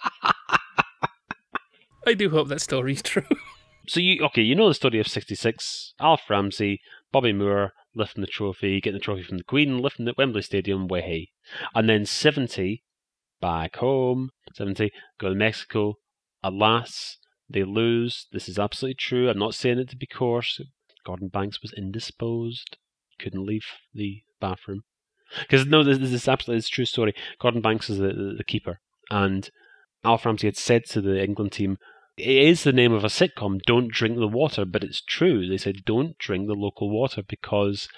[2.06, 3.26] I do hope that story's true.
[3.88, 4.42] So you okay?
[4.42, 5.94] You know the story of '66.
[5.98, 6.80] Alf Ramsey,
[7.10, 10.42] Bobby Moore lifting the trophy, getting the trophy from the Queen, lifting it at Wembley
[10.42, 11.28] Stadium, way hey.
[11.74, 12.84] And then '70,
[13.40, 14.30] back home.
[14.54, 15.94] '70, go to Mexico.
[16.44, 17.18] Alas,
[17.50, 18.28] they lose.
[18.32, 19.28] This is absolutely true.
[19.28, 20.60] I'm not saying it to be coarse.
[21.04, 22.76] Gordon Banks was indisposed.
[23.18, 24.82] Couldn't leave the bathroom.
[25.40, 27.14] Because no, this, this is absolutely this true story.
[27.40, 28.80] Gordon Banks is the, the, the keeper,
[29.10, 29.50] and
[30.04, 31.78] Alf Ramsey had said to the England team,
[32.16, 35.48] it is the name of a sitcom, Don't Drink the Water, but it's true.
[35.48, 37.88] They said, don't drink the local water because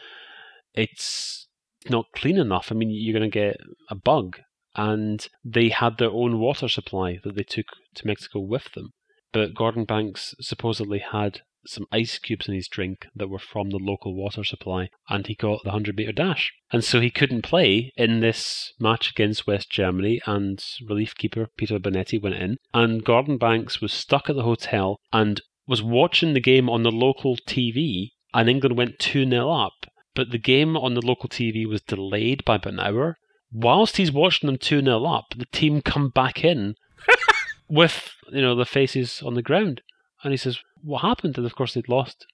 [0.72, 1.48] it's
[1.88, 2.70] not clean enough.
[2.70, 3.56] I mean, you're going to get
[3.90, 4.38] a bug.
[4.76, 8.92] And they had their own water supply that they took to Mexico with them.
[9.32, 13.78] But Gordon Banks supposedly had some ice cubes in his drink that were from the
[13.78, 16.52] local water supply, and he got the 100 metre dash.
[16.72, 21.78] And so he couldn't play in this match against West Germany, and relief keeper Peter
[21.78, 22.58] Bonetti went in.
[22.72, 26.92] And Gordon Banks was stuck at the hotel and was watching the game on the
[26.92, 29.86] local TV, and England went 2 0 up.
[30.14, 33.16] But the game on the local TV was delayed by about an hour.
[33.52, 36.74] Whilst he's watching them 2 0 up, the team come back in
[37.68, 39.80] with you know the faces on the ground.
[40.22, 41.38] And he says, What happened?
[41.38, 42.26] And of course, they'd lost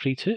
[0.00, 0.36] 3 2.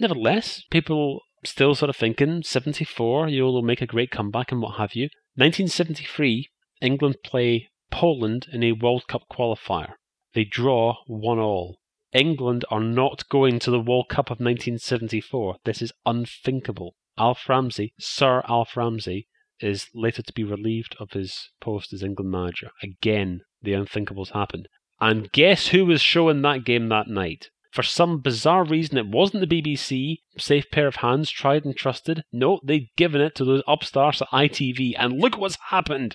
[0.00, 4.60] Nevertheless, people still sort of thinking 74, you know, they'll make a great comeback and
[4.60, 5.04] what have you.
[5.36, 6.50] 1973,
[6.80, 9.92] England play Poland in a World Cup qualifier.
[10.34, 11.78] They draw 1 all.
[12.12, 15.58] England are not going to the World Cup of 1974.
[15.64, 16.96] This is unthinkable.
[17.16, 19.28] Alf Ramsey, Sir Alf Ramsey,
[19.60, 22.70] is later to be relieved of his post as England manager.
[22.82, 24.68] Again, the unthinkables happened.
[25.00, 27.50] And guess who was showing that game that night?
[27.72, 32.22] For some bizarre reason, it wasn't the BBC, safe pair of hands, tried and trusted.
[32.32, 36.14] No, they'd given it to those upstarts at ITV, and look what's happened!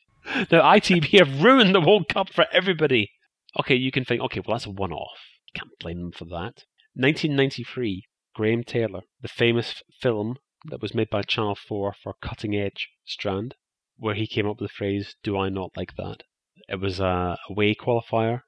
[0.50, 3.12] Now, ITV have ruined the World Cup for everybody.
[3.60, 5.20] Okay, you can think, okay, well, that's a one off.
[5.54, 6.64] Can't blame them for that.
[6.94, 8.04] 1993,
[8.34, 10.38] Graham Taylor, the famous film
[10.70, 13.56] that was made by Channel 4 for Cutting Edge Strand,
[13.98, 16.24] where he came up with the phrase, Do I not like that?
[16.70, 18.44] It was a away qualifier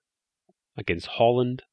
[0.77, 1.63] against Holland.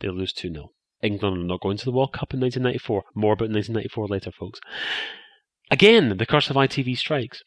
[0.00, 0.72] They lose 2 0.
[1.02, 3.04] England are not going to the World Cup in 1994.
[3.14, 4.60] More about 1994 later, folks.
[5.70, 7.42] Again, the curse of ITV strikes.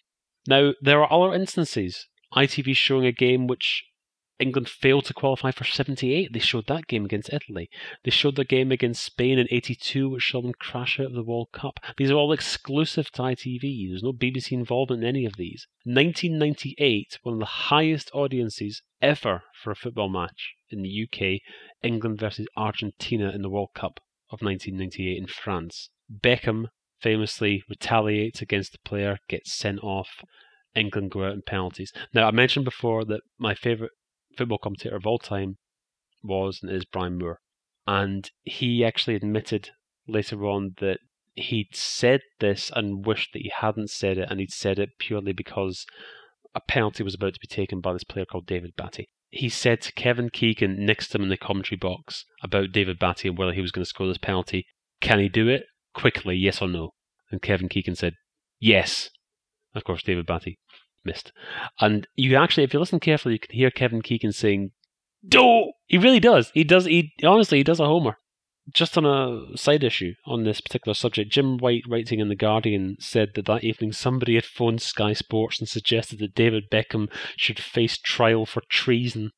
[0.48, 2.08] Now, there are other instances.
[2.36, 3.84] ITV showing a game which
[4.42, 6.34] England failed to qualify for 78.
[6.34, 7.70] They showed that game against Italy.
[8.04, 11.24] They showed the game against Spain in 82, which saw them crash out of the
[11.24, 11.80] World Cup.
[11.98, 13.90] These are all exclusive to ITV.
[13.90, 15.68] There's no BBC involvement in any of these.
[15.84, 21.42] 1998, one of the highest audiences ever for a football match in the UK,
[21.84, 24.00] England versus Argentina in the World Cup
[24.32, 25.92] of 1998 in France.
[26.12, 26.70] Beckham
[27.00, 30.24] famously retaliates against the player, gets sent off.
[30.74, 31.92] England go out in penalties.
[32.14, 33.92] Now, I mentioned before that my favourite
[34.38, 35.58] football commentator of all time
[36.24, 37.40] was and is Brian Moore.
[37.88, 39.72] And he actually admitted
[40.08, 41.00] later on that
[41.34, 45.34] he'd said this and wished that he hadn't said it, and he'd said it purely
[45.34, 45.86] because
[46.54, 49.10] a penalty was about to be taken by this player called David Batty.
[49.30, 53.30] He said to Kevin Keegan next to him in the commentary box about David Batty
[53.30, 54.66] and whether he was going to score this penalty,
[55.00, 55.64] can he do it?
[55.94, 56.92] Quickly, yes or no?
[57.32, 58.16] And Kevin Keegan said,
[58.60, 59.10] yes.
[59.74, 60.60] Of course, David Batty
[61.04, 61.32] missed.
[61.80, 64.72] And you actually, if you listen carefully, you can hear Kevin Keegan saying,
[65.28, 66.52] "Do." He really does.
[66.54, 66.86] He does.
[66.86, 68.18] He honestly, he does a homer.
[68.72, 72.96] Just on a side issue on this particular subject, Jim White, writing in the Guardian,
[73.00, 77.60] said that that evening somebody had phoned Sky Sports and suggested that David Beckham should
[77.60, 79.32] face trial for treason.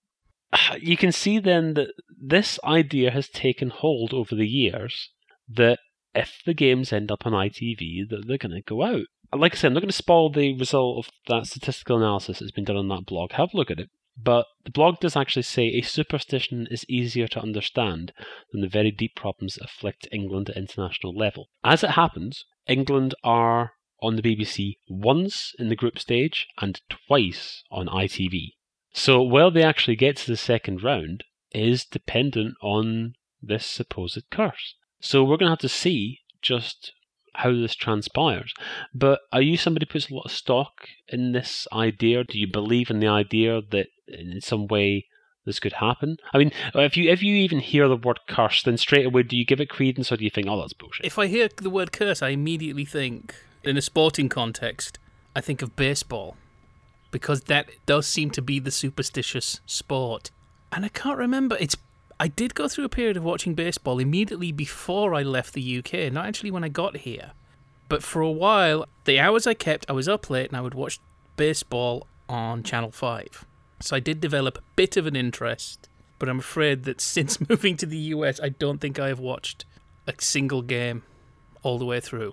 [0.80, 5.10] You can see then that this idea has taken hold over the years
[5.50, 5.80] that
[6.14, 9.58] if the games end up on ITV, that they're going to go out like I
[9.58, 12.78] said, I'm not going to spoil the result of that statistical analysis that's been done
[12.78, 13.34] on that blog.
[13.34, 13.90] Have a look at it.
[14.16, 18.14] But the blog does actually say a superstition is easier to understand
[18.52, 21.50] than the very deep problems that afflict England at international level.
[21.64, 27.64] As it happens, England are on the BBC once in the group stage and twice
[27.72, 28.54] on ITV.
[28.94, 34.76] So where they actually get to the second round is dependent on this supposed curse.
[35.00, 36.94] So we're going to have to see just
[37.36, 38.54] how this transpires.
[38.94, 42.24] But are you somebody who puts a lot of stock in this idea?
[42.24, 45.08] Do you believe in the idea that in some way
[45.46, 46.18] this could happen?
[46.34, 49.38] I mean, if you if you even hear the word curse, then straight away do
[49.38, 51.06] you give it credence or do you think, oh, that's bullshit?
[51.06, 55.00] If I hear the word curse, I immediately think, in a sporting context,
[55.36, 56.38] I think of baseball.
[57.12, 60.32] Because that does seem to be the superstitious sport.
[60.72, 61.56] And I can't remember.
[61.60, 61.78] It's
[62.24, 66.10] I did go through a period of watching baseball immediately before I left the UK,
[66.14, 67.32] not actually when I got here.
[67.90, 70.74] But for a while, the hours I kept, I was up late and I would
[70.74, 71.00] watch
[71.36, 73.46] baseball on Channel 5.
[73.82, 77.76] So I did develop a bit of an interest, but I'm afraid that since moving
[77.76, 79.66] to the US, I don't think I have watched
[80.08, 81.04] a single game
[81.62, 82.32] all the way through.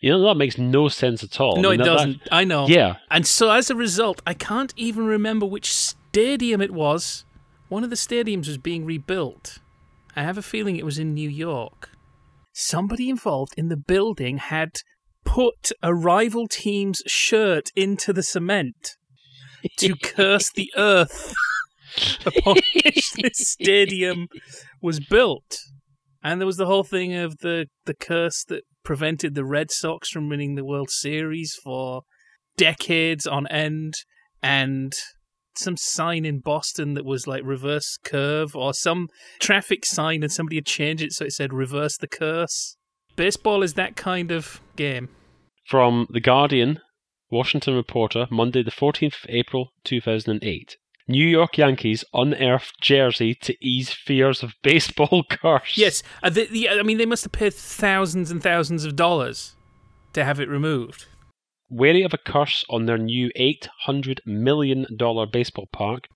[0.00, 1.62] You know, that makes no sense at all.
[1.62, 2.24] No, I mean, it that- doesn't.
[2.24, 2.66] that- I know.
[2.66, 2.96] yeah.
[3.08, 7.24] And so as a result, I can't even remember which stadium it was.
[7.72, 9.60] One of the stadiums was being rebuilt.
[10.14, 11.88] I have a feeling it was in New York.
[12.52, 14.72] Somebody involved in the building had
[15.24, 18.96] put a rival team's shirt into the cement
[19.78, 21.32] to curse the earth
[22.26, 24.28] upon which this stadium
[24.82, 25.56] was built.
[26.22, 30.10] And there was the whole thing of the, the curse that prevented the Red Sox
[30.10, 32.02] from winning the World Series for
[32.58, 33.94] decades on end,
[34.42, 34.92] and
[35.58, 40.56] some sign in Boston that was like reverse curve or some traffic sign and somebody
[40.56, 42.76] had changed it so it said reverse the curse.
[43.16, 45.08] Baseball is that kind of game.
[45.66, 46.80] From The Guardian,
[47.30, 50.76] Washington Reporter, Monday, the 14th of April, 2008.
[51.08, 55.76] New York Yankees unearthed jersey to ease fears of baseball curse.
[55.76, 59.56] Yes, uh, I mean, they must have paid thousands and thousands of dollars
[60.12, 61.06] to have it removed.
[61.74, 64.86] Wary of a curse on their new $800 million
[65.32, 66.06] baseball park,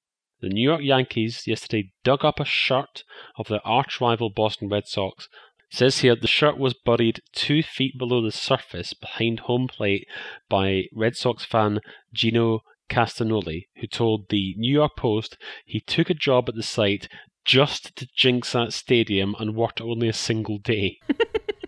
[0.42, 3.04] the New York Yankees yesterday dug up a shirt
[3.38, 5.30] of their arch rival Boston Red Sox.
[5.70, 10.06] It says here the shirt was buried two feet below the surface behind home plate
[10.50, 11.80] by Red Sox fan
[12.12, 17.08] Gino Castagnoli, who told the New York Post he took a job at the site
[17.46, 20.98] just to jinx that stadium and worked only a single day.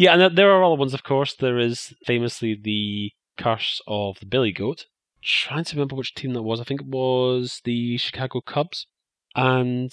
[0.00, 1.34] Yeah, and there are other ones, of course.
[1.34, 4.86] There is famously the curse of the Billy Goat.
[5.22, 6.58] trying to remember which team that was.
[6.58, 8.86] I think it was the Chicago Cubs.
[9.36, 9.92] And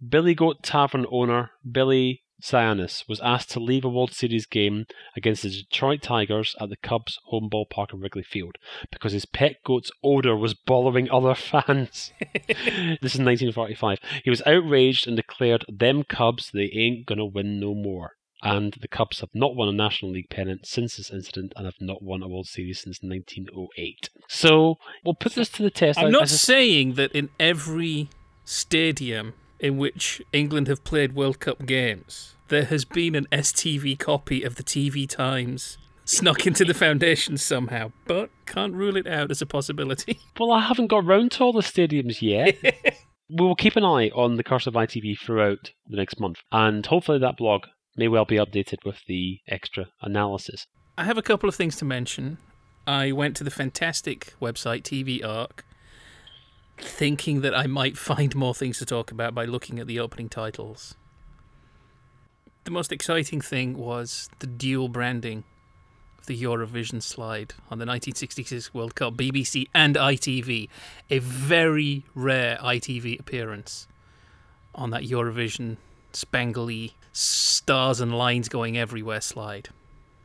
[0.00, 4.84] Billy Goat Tavern owner Billy Sionis was asked to leave a World Series game
[5.16, 8.58] against the Detroit Tigers at the Cubs' home ballpark at Wrigley Field
[8.92, 12.12] because his pet goat's odor was bothering other fans.
[12.46, 13.98] this is 1945.
[14.22, 18.12] He was outraged and declared, "Them Cubs, they ain't gonna win no more."
[18.42, 21.80] And the Cubs have not won a National League pennant since this incident and have
[21.80, 24.10] not won a World Series since 1908.
[24.28, 25.98] So we'll put this to the test.
[25.98, 28.08] I'm not saying that in every
[28.44, 34.42] stadium in which England have played World Cup games, there has been an STV copy
[34.42, 39.40] of the TV Times snuck into the foundation somehow, but can't rule it out as
[39.40, 40.18] a possibility.
[40.40, 42.56] Well, I haven't got round to all the stadiums yet.
[43.30, 46.84] we will keep an eye on the Curse of ITV throughout the next month, and
[46.84, 47.66] hopefully that blog
[47.96, 50.66] may well be updated with the extra analysis.
[50.96, 52.38] I have a couple of things to mention.
[52.86, 55.64] I went to the fantastic website TV Ark
[56.78, 60.28] thinking that I might find more things to talk about by looking at the opening
[60.28, 60.94] titles.
[62.64, 65.44] The most exciting thing was the dual branding
[66.18, 70.68] of the Eurovision slide on the 1966 World Cup, BBC and ITV.
[71.10, 73.88] A very rare ITV appearance
[74.74, 75.76] on that Eurovision
[76.12, 79.68] spangly stars and lines going everywhere slide.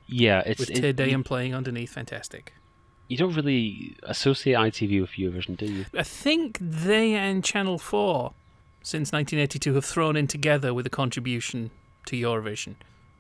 [0.08, 1.92] Yeah, it's with Te Deum playing underneath.
[1.92, 2.54] Fantastic.
[3.10, 5.86] You don't really associate ITV with Eurovision, do you?
[5.98, 8.34] I think they and Channel Four,
[8.82, 11.72] since 1982, have thrown in together with a contribution
[12.06, 12.76] to Eurovision,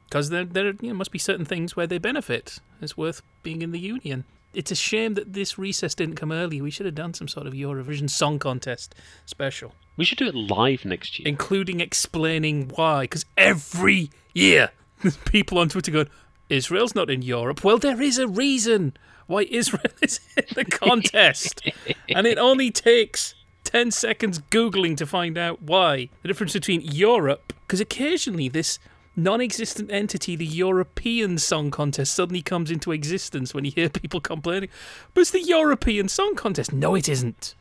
[0.09, 2.59] because there there you know, must be certain things where they benefit.
[2.81, 4.25] It's worth being in the union
[4.57, 6.61] it's a shame that this recess didn't come early.
[6.61, 8.95] We should have done some sort of Eurovision Song Contest
[9.27, 9.75] special.
[9.97, 11.27] We should do it live next year.
[11.27, 13.01] Including explaining why.
[13.03, 14.71] Because every year
[15.03, 16.09] there's people on Twitter going,
[16.49, 17.63] Israel's not in Europe.
[17.63, 18.97] Well, there is a reason
[19.27, 21.61] why Israel is in the contest.
[22.09, 26.09] and it only takes 10 seconds Googling to find out why.
[26.23, 28.79] The difference between Europe, because occasionally this
[29.17, 34.21] non existent entity, the European Song Contest, suddenly comes into existence when you hear people
[34.21, 34.69] complaining.
[35.13, 36.71] But it's the European Song Contest.
[36.71, 37.55] No, it isn't.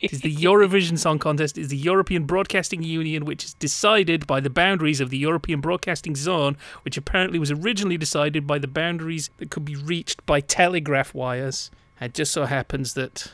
[0.00, 1.58] It is the Eurovision Song Contest.
[1.58, 5.60] It is the European Broadcasting Union, which is decided by the boundaries of the European
[5.60, 10.40] Broadcasting Zone, which apparently was originally decided by the boundaries that could be reached by
[10.40, 11.70] telegraph wires.
[12.00, 13.32] It just so happens that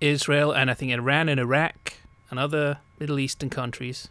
[0.00, 1.94] Israel and I think Iran and Iraq
[2.30, 4.08] and other Middle Eastern countries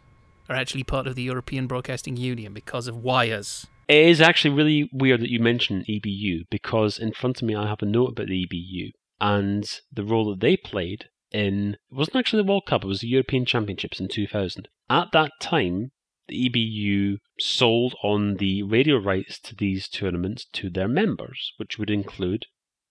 [0.50, 3.68] are actually part of the European Broadcasting Union because of wires.
[3.88, 7.68] It is actually really weird that you mention EBU because in front of me I
[7.68, 8.92] have a note about the EBU
[9.22, 13.02] and the role that they played in it wasn't actually the World Cup, it was
[13.02, 14.68] the European Championships in 2000.
[14.90, 15.92] At that time,
[16.28, 21.90] the EBU sold on the radio rights to these tournaments to their members, which would
[21.90, 22.46] include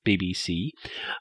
[0.06, 0.70] BBC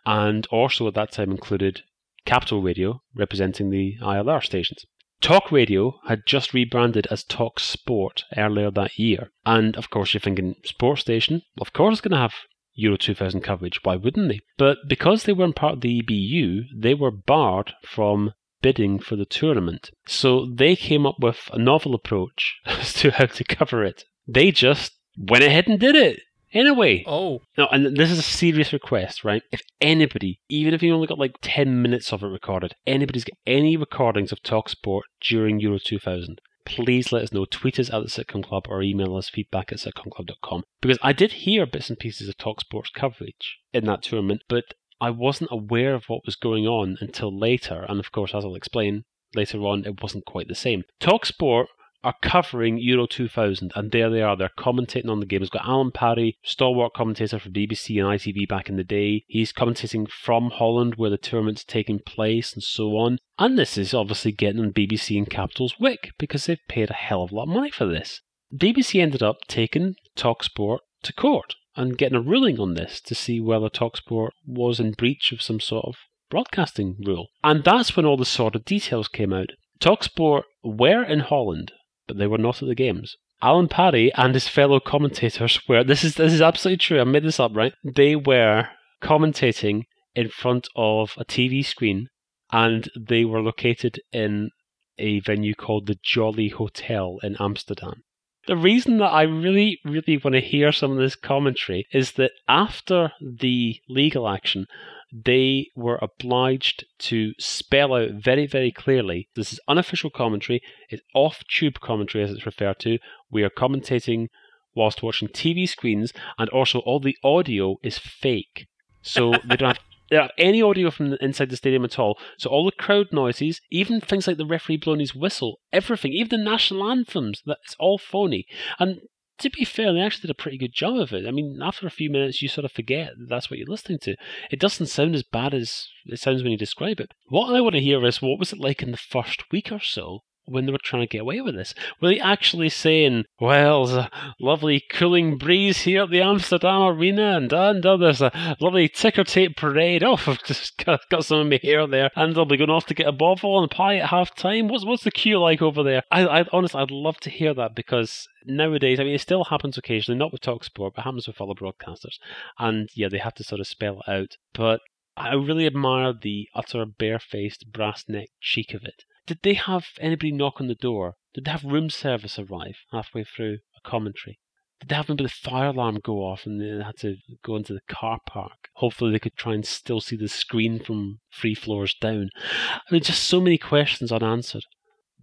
[0.05, 1.81] and also at that time included
[2.25, 4.85] Capital Radio representing the ILR stations.
[5.19, 9.31] Talk Radio had just rebranded as Talk Sport earlier that year.
[9.45, 11.41] And of course, you're thinking, sports station?
[11.59, 12.33] Of course, it's going to have
[12.75, 13.79] Euro 2000 coverage.
[13.83, 14.41] Why wouldn't they?
[14.57, 19.25] But because they weren't part of the EBU, they were barred from bidding for the
[19.25, 19.89] tournament.
[20.07, 24.03] So they came up with a novel approach as to how to cover it.
[24.27, 26.19] They just went ahead and did it.
[26.53, 27.03] Anyway.
[27.05, 27.41] Oh.
[27.57, 29.43] No, and this is a serious request, right?
[29.51, 33.37] If anybody, even if you only got like 10 minutes of it recorded, anybody's got
[33.45, 37.45] any recordings of Talksport during Euro 2000, please let us know.
[37.45, 40.63] Tweet us at the Sitcom Club or email us feedback at sitcomclub.com.
[40.81, 44.65] Because I did hear bits and pieces of Talksport's coverage in that tournament, but
[44.99, 47.85] I wasn't aware of what was going on until later.
[47.87, 50.83] And of course, as I'll explain later on, it wasn't quite the same.
[50.99, 51.67] Talksport
[52.03, 54.37] are covering Euro 2000, and there they are.
[54.37, 55.41] They're commentating on the game.
[55.41, 59.23] It's got Alan Parry, stalwart commentator for BBC and ITV back in the day.
[59.27, 63.17] He's commentating from Holland, where the tournament's taking place, and so on.
[63.39, 67.23] And this is obviously getting on BBC and Capital's wick because they've paid a hell
[67.23, 68.21] of a lot of money for this.
[68.55, 73.41] BBC ended up taking Talksport to court and getting a ruling on this to see
[73.41, 75.95] whether Talksport was in breach of some sort of
[76.29, 77.27] broadcasting rule.
[77.43, 79.51] And that's when all the sort of details came out.
[79.79, 81.71] Talksport were in Holland
[82.07, 83.15] but they were not at the games.
[83.41, 86.99] Alan Parry and his fellow commentators were this is this is absolutely true.
[86.99, 87.73] I made this up, right?
[87.83, 88.69] They were
[89.01, 89.83] commentating
[90.15, 92.09] in front of a TV screen
[92.51, 94.49] and they were located in
[94.97, 98.03] a venue called the Jolly Hotel in Amsterdam.
[98.47, 102.31] The reason that I really, really want to hear some of this commentary is that
[102.47, 104.67] after the legal action,
[105.11, 111.43] they were obliged to spell out very, very clearly this is unofficial commentary, it's off
[111.47, 112.99] tube commentary as it's referred to.
[113.31, 114.27] We are commentating
[114.75, 118.67] whilst watching TV screens, and also all the audio is fake.
[119.01, 119.79] So they don't have
[120.11, 122.17] are uh, any audio from inside the stadium at all.
[122.37, 126.29] So all the crowd noises, even things like the referee blowing his whistle, everything, even
[126.29, 128.45] the national anthems, that's all phony.
[128.79, 129.01] And
[129.39, 131.27] to be fair, they actually did a pretty good job of it.
[131.27, 133.99] I mean, after a few minutes, you sort of forget that that's what you're listening
[133.99, 134.15] to.
[134.51, 137.13] It doesn't sound as bad as it sounds when you describe it.
[137.27, 139.79] What I want to hear is what was it like in the first week or
[139.79, 141.73] so when they were trying to get away with this?
[142.01, 147.37] Were they actually saying, well, there's a lovely cooling breeze here at the Amsterdam Arena,
[147.37, 150.03] and, and uh, there's a lovely ticker tape parade.
[150.03, 152.85] Oh, I've just got, got some of my hair there, and they'll be going off
[152.87, 154.67] to get a bovril and pie at half time.
[154.67, 156.03] What's, what's the queue like over there?
[156.11, 159.77] I, I honestly, I'd love to hear that because nowadays, I mean, it still happens
[159.77, 162.17] occasionally, not with Talksport, but happens with other broadcasters.
[162.57, 164.37] And yeah, they have to sort of spell it out.
[164.53, 164.79] But
[165.15, 169.03] I really admire the utter barefaced, brass neck cheek of it.
[169.27, 171.15] Did they have anybody knock on the door?
[171.33, 174.39] Did they have room service arrive halfway through a commentary?
[174.79, 177.73] Did they have maybe the fire alarm go off and they had to go into
[177.73, 178.69] the car park?
[178.75, 182.29] Hopefully, they could try and still see the screen from three floors down.
[182.39, 184.63] I mean, just so many questions unanswered.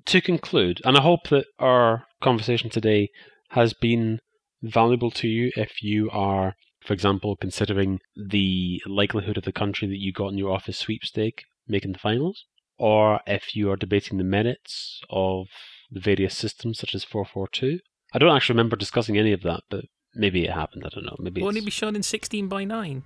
[0.04, 3.08] To conclude, and I hope that our conversation today
[3.50, 4.20] has been
[4.60, 10.00] valuable to you if you are, for example, considering the likelihood of the country that
[10.00, 12.44] you got in your office sweepstake making the finals
[12.78, 15.46] or if you are debating the merits of
[15.90, 17.78] the various systems such as 442.
[18.12, 20.84] I don't actually remember discussing any of that, but maybe it happened.
[20.84, 21.16] I don't know.
[21.18, 23.02] Maybe won't it be shown in 16 by 9?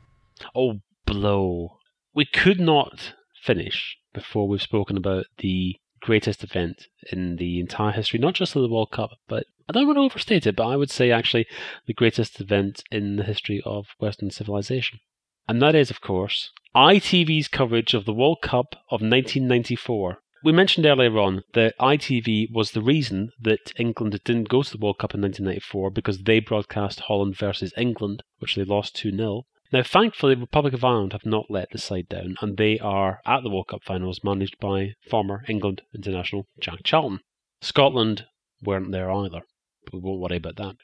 [0.54, 1.78] Oh, blow.
[2.14, 8.18] We could not finish before we've spoken about the greatest event in the entire history,
[8.18, 10.76] not just of the World Cup, but I don't want to overstate it, but I
[10.76, 11.46] would say actually
[11.86, 15.00] the greatest event in the history of Western civilization.
[15.48, 20.18] And that is, of course, ITV's coverage of the World Cup of 1994.
[20.44, 24.78] We mentioned earlier on that ITV was the reason that England didn't go to the
[24.78, 29.46] World Cup in 1994 because they broadcast Holland versus England, which they lost 2 0.
[29.72, 33.20] Now, thankfully, the Republic of Ireland have not let the side down, and they are
[33.26, 37.20] at the World Cup finals managed by former England international Jack Charlton.
[37.62, 38.26] Scotland
[38.62, 39.40] weren't there either,
[39.84, 40.76] but we won't worry about that.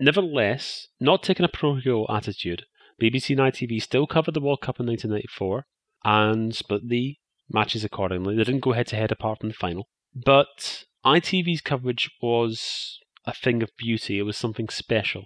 [0.00, 2.64] Nevertheless, not taking a hero attitude,
[3.00, 5.66] BBC and ITV still covered the World Cup in 1994
[6.04, 7.16] and split the
[7.50, 8.36] matches accordingly.
[8.36, 9.88] They didn't go head to head apart from the final.
[10.14, 14.18] But ITV's coverage was a thing of beauty.
[14.18, 15.24] It was something special.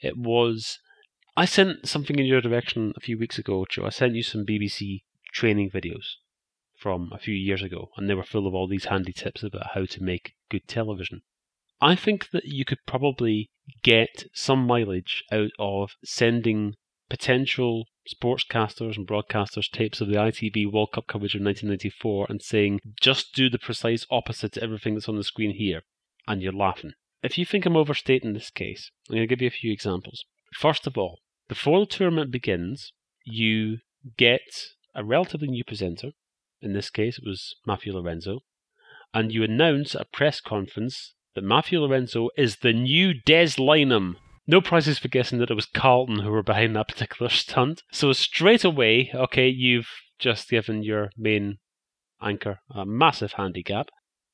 [0.00, 0.78] It was.
[1.36, 3.86] I sent something in your direction a few weeks ago, Joe.
[3.86, 5.02] I sent you some BBC
[5.32, 6.16] training videos
[6.76, 9.68] from a few years ago, and they were full of all these handy tips about
[9.74, 11.22] how to make good television.
[11.80, 13.50] I think that you could probably
[13.82, 16.74] get some mileage out of sending
[17.10, 22.80] potential sportscasters and broadcasters tapes of the ITV World Cup coverage of 1994 and saying,
[23.00, 25.82] just do the precise opposite to everything that's on the screen here,
[26.26, 26.92] and you're laughing.
[27.22, 30.24] If you think I'm overstating this case, I'm going to give you a few examples.
[30.54, 31.18] First of all,
[31.48, 32.92] before the tournament begins,
[33.24, 33.78] you
[34.16, 34.40] get
[34.94, 36.12] a relatively new presenter.
[36.62, 38.40] In this case, it was Matthew Lorenzo.
[39.12, 44.14] And you announce at a press conference that Matthew Lorenzo is the new Des Lynam
[44.50, 47.82] no prizes for guessing that it was Carlton who were behind that particular stunt.
[47.92, 51.58] So straight away, okay, you've just given your main
[52.20, 53.88] anchor a massive handicap.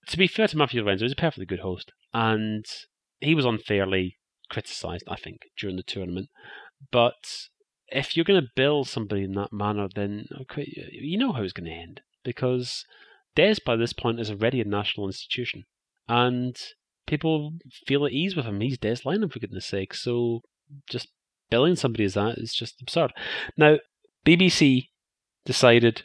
[0.09, 2.65] To be fair to Matthew Lorenzo, he's a perfectly good host, and
[3.21, 4.17] he was unfairly
[4.49, 6.29] criticised, I think, during the tournament.
[6.91, 7.49] But
[7.89, 11.53] if you're going to build somebody in that manner, then okay, you know how it's
[11.53, 12.85] going to end because
[13.35, 15.65] Des, by this point, is already a national institution,
[16.09, 16.57] and
[17.07, 17.55] people
[17.87, 18.61] feel at ease with him.
[18.61, 19.95] He's Des Lynam, for goodness sake.
[19.95, 20.43] So
[20.89, 21.09] just
[21.51, 23.13] billing somebody as that is just absurd.
[23.57, 23.79] Now,
[24.27, 24.89] BBC
[25.45, 26.03] decided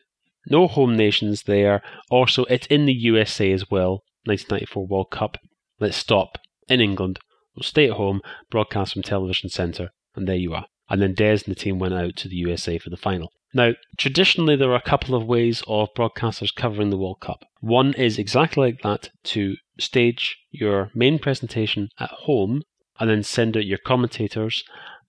[0.47, 1.81] no home nations there.
[2.09, 4.03] Also, it's in the USA as well.
[4.25, 5.37] 1994 World Cup.
[5.79, 6.37] let's stop
[6.69, 7.19] in England,
[7.55, 10.65] we'll stay at home, broadcast from Television Centre, and there you are.
[10.89, 13.31] And then Des and the team went out to the USA for the final.
[13.53, 17.43] Now, traditionally, there are a couple of ways of broadcasters covering the World Cup.
[17.59, 22.63] One is exactly like that to stage your main presentation at home
[22.99, 24.63] and then send out your commentators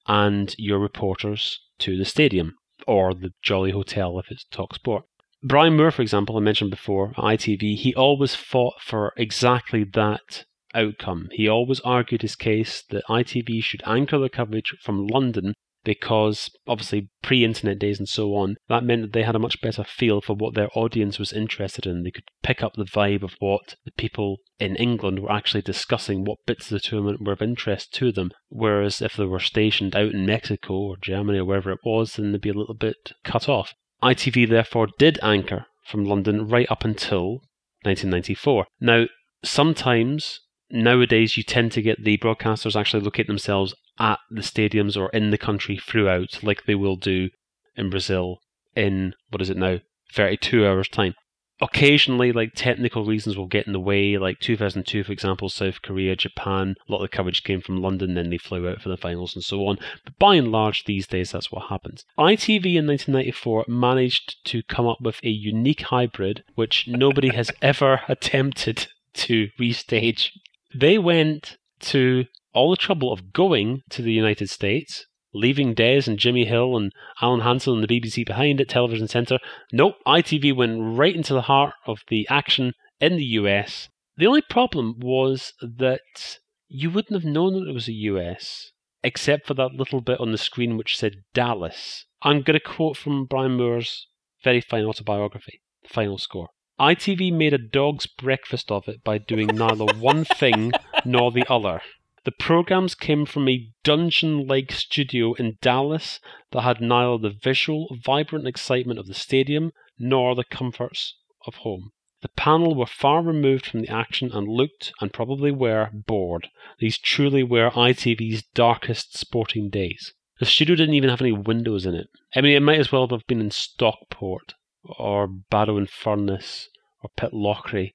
[0.08, 2.56] and your reporters to the stadium
[2.86, 5.04] or the Jolly Hotel if it's Talk Sport.
[5.44, 10.44] Brian Moore, for example, I mentioned before, ITV, he always fought for exactly that
[10.74, 11.28] outcome.
[11.32, 17.08] He always argued his case that ITV should anchor the coverage from London because obviously
[17.22, 20.34] pre-internet days and so on, that meant that they had a much better feel for
[20.34, 22.02] what their audience was interested in.
[22.02, 26.24] They could pick up the vibe of what the people in England were actually discussing,
[26.24, 28.30] what bits of the tournament were of interest to them.
[28.48, 32.32] Whereas if they were stationed out in Mexico or Germany or wherever it was, then
[32.32, 33.74] they'd be a little bit cut off.
[34.02, 37.42] ITV therefore did anchor from London right up until
[37.82, 38.66] 1994.
[38.80, 39.06] Now,
[39.44, 40.40] sometimes
[40.70, 45.30] nowadays you tend to get the broadcasters actually locate themselves at the stadiums or in
[45.30, 47.30] the country throughout, like they will do
[47.76, 48.40] in Brazil
[48.74, 49.78] in, what is it now,
[50.12, 51.14] 32 hours' time.
[51.60, 56.16] Occasionally, like technical reasons will get in the way, like 2002, for example, South Korea,
[56.16, 58.96] Japan, a lot of the coverage came from London, then they flew out for the
[58.96, 59.78] finals and so on.
[60.02, 62.04] But by and large, these days, that's what happens.
[62.18, 68.00] ITV in 1994 managed to come up with a unique hybrid which nobody has ever
[68.08, 70.30] attempted to restage.
[70.74, 76.18] They went to all the trouble of going to the United States, leaving Des and
[76.18, 79.38] Jimmy Hill and Alan Hansen and the BBC behind at Television Centre.
[79.72, 83.88] Nope, ITV went right into the heart of the action in the US.
[84.16, 86.38] The only problem was that
[86.68, 88.72] you wouldn't have known that it was the US,
[89.02, 92.06] except for that little bit on the screen which said Dallas.
[92.22, 94.06] I'm going to quote from Brian Moore's
[94.44, 96.48] very fine autobiography, The Final Score.
[96.78, 100.72] ITV made a dog's breakfast of it by doing neither one thing
[101.04, 101.80] nor the other.
[102.24, 106.20] The programs came from a dungeon like studio in Dallas
[106.52, 111.16] that had neither the visual, vibrant excitement of the stadium nor the comforts
[111.46, 111.90] of home.
[112.20, 116.48] The panel were far removed from the action and looked, and probably were, bored.
[116.78, 120.14] These truly were ITV's darkest sporting days.
[120.38, 122.08] The studio didn't even have any windows in it.
[122.36, 124.54] I mean, it might as well have been in Stockport,
[124.84, 126.68] or Barrow in Furness,
[127.02, 127.94] or Pitlochry.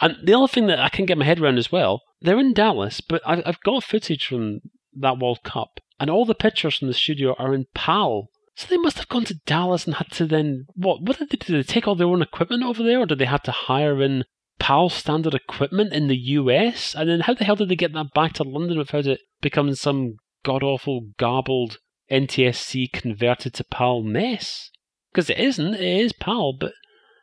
[0.00, 2.52] And the other thing that I can get my head around as well, they're in
[2.52, 4.60] Dallas, but I've got footage from
[4.94, 8.28] that World Cup, and all the pictures from the studio are in PAL.
[8.54, 11.02] So they must have gone to Dallas and had to then what?
[11.02, 11.54] What did they do?
[11.54, 14.02] Did they take all their own equipment over there, or did they have to hire
[14.02, 14.24] in
[14.58, 16.94] PAL standard equipment in the US?
[16.94, 19.74] And then how the hell did they get that back to London without it becoming
[19.74, 21.78] some god awful garbled
[22.10, 24.70] NTSC converted to PAL mess?
[25.10, 25.74] Because it isn't.
[25.74, 26.72] It is PAL, but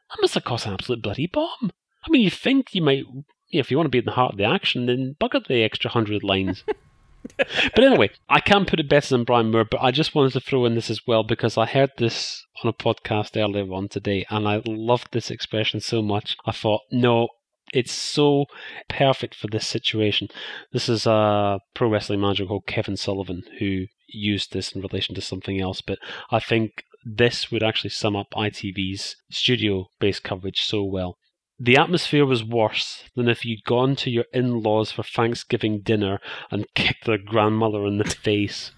[0.09, 1.71] that must have cost an absolute bloody bomb.
[2.05, 3.03] I mean, you think you might,
[3.51, 5.91] if you want to be in the heart of the action, then bucket the extra
[5.91, 6.63] hundred lines.
[7.37, 10.39] but anyway, I can't put it better than Brian Moore, but I just wanted to
[10.39, 14.25] throw in this as well because I heard this on a podcast earlier on today
[14.29, 16.37] and I loved this expression so much.
[16.45, 17.27] I thought, no,
[17.73, 18.45] it's so
[18.87, 20.29] perfect for this situation.
[20.71, 25.21] This is a pro wrestling manager called Kevin Sullivan who used this in relation to
[25.21, 25.99] something else, but
[26.31, 31.17] I think this would actually sum up ITV's studio based coverage so well.
[31.61, 36.19] The atmosphere was worse than if you'd gone to your in laws for Thanksgiving dinner
[36.49, 38.71] and kicked their grandmother in the face.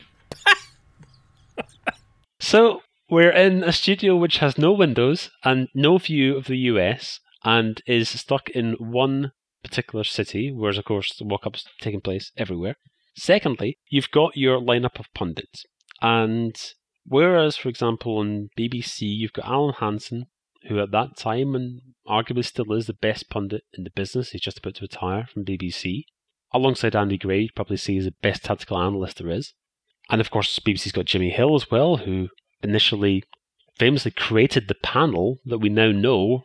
[2.39, 7.19] so, we're in a studio which has no windows and no view of the US
[7.43, 9.31] and is stuck in one
[9.63, 12.77] particular city, whereas, of course, the World Cup's taking place everywhere.
[13.15, 15.65] Secondly, you've got your lineup of pundits.
[16.01, 16.55] And
[17.05, 20.25] whereas, for example, on BBC, you've got Alan Hansen,
[20.67, 24.31] who at that time and arguably still is the best pundit in the business.
[24.31, 26.03] He's just about to retire from BBC.
[26.53, 29.53] Alongside Andy Gray, you'd probably see as the best tactical analyst there is.
[30.09, 32.29] And of course, BBC's got Jimmy Hill as well, who
[32.61, 33.23] initially
[33.77, 36.43] famously created the panel that we now know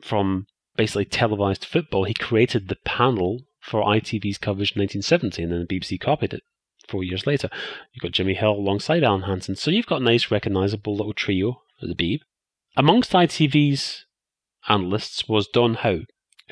[0.00, 0.46] from
[0.76, 2.04] basically televised football.
[2.04, 6.42] He created the panel for ITV's coverage in 1970, and then the BBC copied it
[6.88, 7.50] four years later.
[7.92, 11.62] You've got Jimmy Hill alongside Alan Hansen, so you've got a nice, recognisable little trio
[11.82, 12.20] at the Beeb.
[12.76, 14.06] Amongst ITV's
[14.68, 16.04] analysts was Don Howe,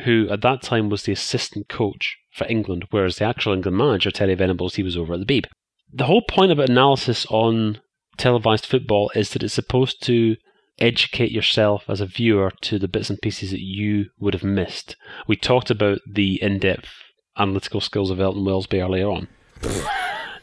[0.05, 4.11] who at that time was the assistant coach for England, whereas the actual England manager,
[4.11, 5.47] Terry Venables, he was over at the Beeb.
[5.93, 7.81] The whole point about analysis on
[8.17, 10.37] televised football is that it's supposed to
[10.79, 14.97] educate yourself as a viewer to the bits and pieces that you would have missed.
[15.27, 16.91] We talked about the in depth
[17.37, 19.29] analytical skills of Elton Welsby earlier on.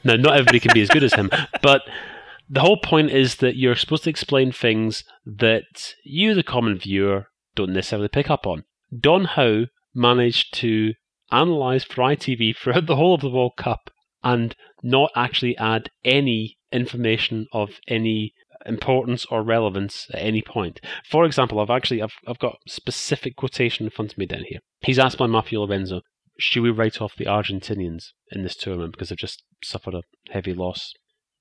[0.04, 1.30] now, not everybody can be as good as him,
[1.62, 1.84] but
[2.50, 7.28] the whole point is that you're supposed to explain things that you, the common viewer,
[7.56, 8.64] don't necessarily pick up on.
[8.98, 10.94] Don Howe managed to
[11.32, 13.90] analyse for ITV throughout the whole of the World Cup
[14.24, 18.34] and not actually add any information of any
[18.66, 20.80] importance or relevance at any point.
[21.10, 24.60] For example, I've actually I've, I've got specific quotation in front of me down here.
[24.82, 26.02] He's asked by Matthew Lorenzo,
[26.38, 30.02] should we write off the Argentinians in this tournament because they've just suffered a
[30.32, 30.92] heavy loss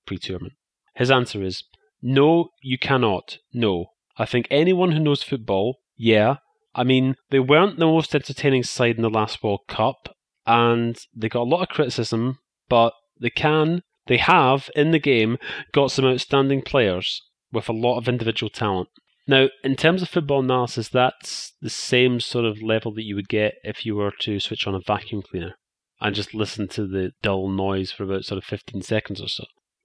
[0.07, 0.55] pre-tournament?
[0.95, 1.65] His answer is,
[2.03, 3.39] no, you cannot.
[3.53, 3.87] No.
[4.17, 6.37] I think anyone who knows football, yeah.
[6.75, 10.15] I mean, they weren't the most entertaining side in the last World Cup,
[10.47, 12.39] and they got a lot of criticism,
[12.69, 15.39] but they can they have, in the game,
[15.73, 17.23] got some outstanding players
[17.53, 18.89] with a lot of individual talent.
[19.27, 23.29] Now, in terms of football analysis, that's the same sort of level that you would
[23.29, 25.55] get if you were to switch on a vacuum cleaner
[26.01, 29.45] and just listen to the dull noise for about sort of 15 seconds or so.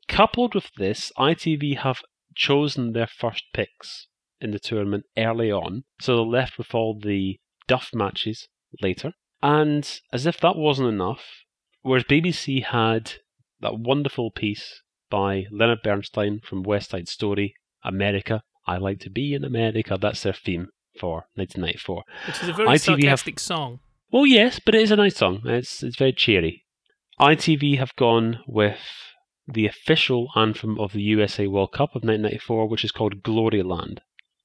[0.10, 2.02] Coupled with this, ITV have
[2.36, 4.08] chosen their first picks
[4.42, 8.48] in the tournament early on, so they're left with all the duff matches
[8.82, 9.14] later.
[9.42, 11.24] And as if that wasn't enough,
[11.82, 13.14] whereas BBC had
[13.62, 17.54] that wonderful piece by Leonard Bernstein from West Side Story,
[17.84, 18.42] America.
[18.68, 19.98] I like to be in America.
[20.00, 20.70] That's their theme
[21.00, 22.04] for 1994.
[22.28, 23.80] Which is a very ITV sarcastic have, song.
[24.12, 25.42] Well, yes, but it is a nice song.
[25.46, 26.66] It's it's very cheery.
[27.20, 28.80] ITV have gone with
[29.52, 34.00] the official anthem of the USA World Cup of 1994, which is called Gloryland.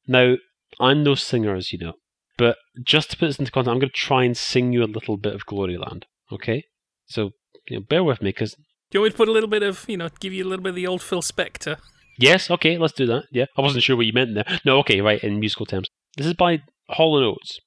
[0.07, 0.37] Now,
[0.81, 1.95] I'm no singer, as you know,
[2.37, 4.87] but just to put this into context, I'm going to try and sing you a
[4.87, 6.05] little bit of Gloryland.
[6.33, 6.65] Okay,
[7.07, 7.31] so
[7.69, 8.57] you know, bear with me because
[8.93, 10.63] you want me to put a little bit of, you know, give you a little
[10.63, 11.79] bit of the old Phil Spector?
[12.17, 13.25] Yes, okay, let's do that.
[13.33, 14.61] Yeah, I wasn't sure what you meant there.
[14.65, 15.89] No, okay, right, in musical terms.
[16.17, 17.59] This is by Hall & Oates,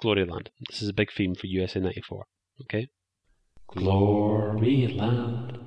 [0.00, 0.48] Gloryland.
[0.70, 2.26] This is a big theme for USA 94.
[2.62, 2.86] Okay?
[3.72, 5.58] Gloryland,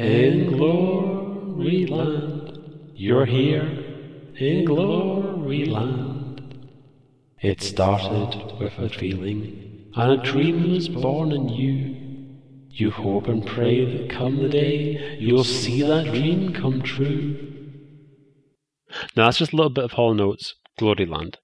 [0.00, 1.98] in Gloryland,
[2.94, 3.62] you're here
[4.36, 6.40] in Gloryland.
[7.42, 11.96] It started with a feeling, and a dream was born in you.
[12.70, 17.36] You hope and pray that come the day you'll see that dream come true.
[19.14, 21.36] Now that's just a little bit of Hall Notes, Oates, Gloryland,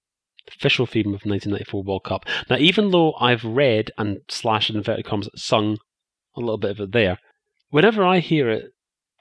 [0.48, 2.24] official theme of 1994 World Cup.
[2.48, 5.76] Now even though I've read and slash inverted commas sung
[6.36, 7.18] a little bit of it there,
[7.70, 8.72] whenever I hear it,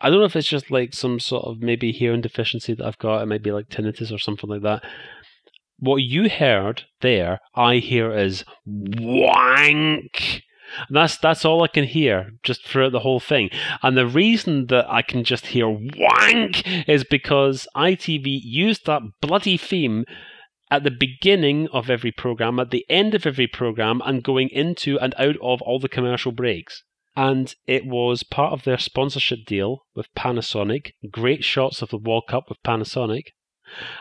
[0.02, 2.98] I don't know if it's just like some sort of maybe hearing deficiency that I've
[2.98, 4.84] got, it might be like tinnitus or something like that.
[5.78, 10.44] What you heard there, I hear as wank
[10.88, 13.50] and that's that's all I can hear just throughout the whole thing.
[13.82, 19.58] And the reason that I can just hear wank is because ITV used that bloody
[19.58, 20.06] theme
[20.72, 25.00] at the beginning of every program, at the end of every program, and going into
[25.00, 26.84] and out of all the commercial breaks.
[27.16, 30.92] And it was part of their sponsorship deal with Panasonic.
[31.10, 33.28] Great shots of the World Cup with Panasonic.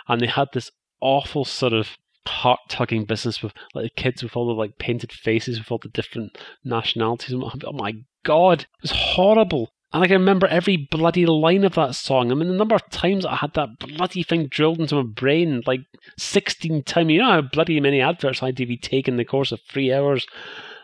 [0.08, 0.70] And they had this
[1.00, 1.96] awful sort of
[2.26, 5.78] heart tugging business with like the kids with all the like painted faces with all
[5.78, 7.34] the different nationalities.
[7.34, 7.92] Oh my
[8.24, 9.70] god, it was horrible.
[9.92, 12.32] And I can remember every bloody line of that song.
[12.32, 15.62] I mean, the number of times I had that bloody thing drilled into my brain,
[15.68, 15.82] like
[16.18, 17.12] 16 times.
[17.12, 20.26] You know how bloody many adverts ITV take in the course of three hours?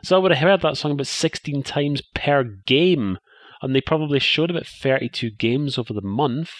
[0.02, 3.18] So I would have heard that song about 16 times per game.
[3.62, 6.50] And they probably showed about 32 games over the month.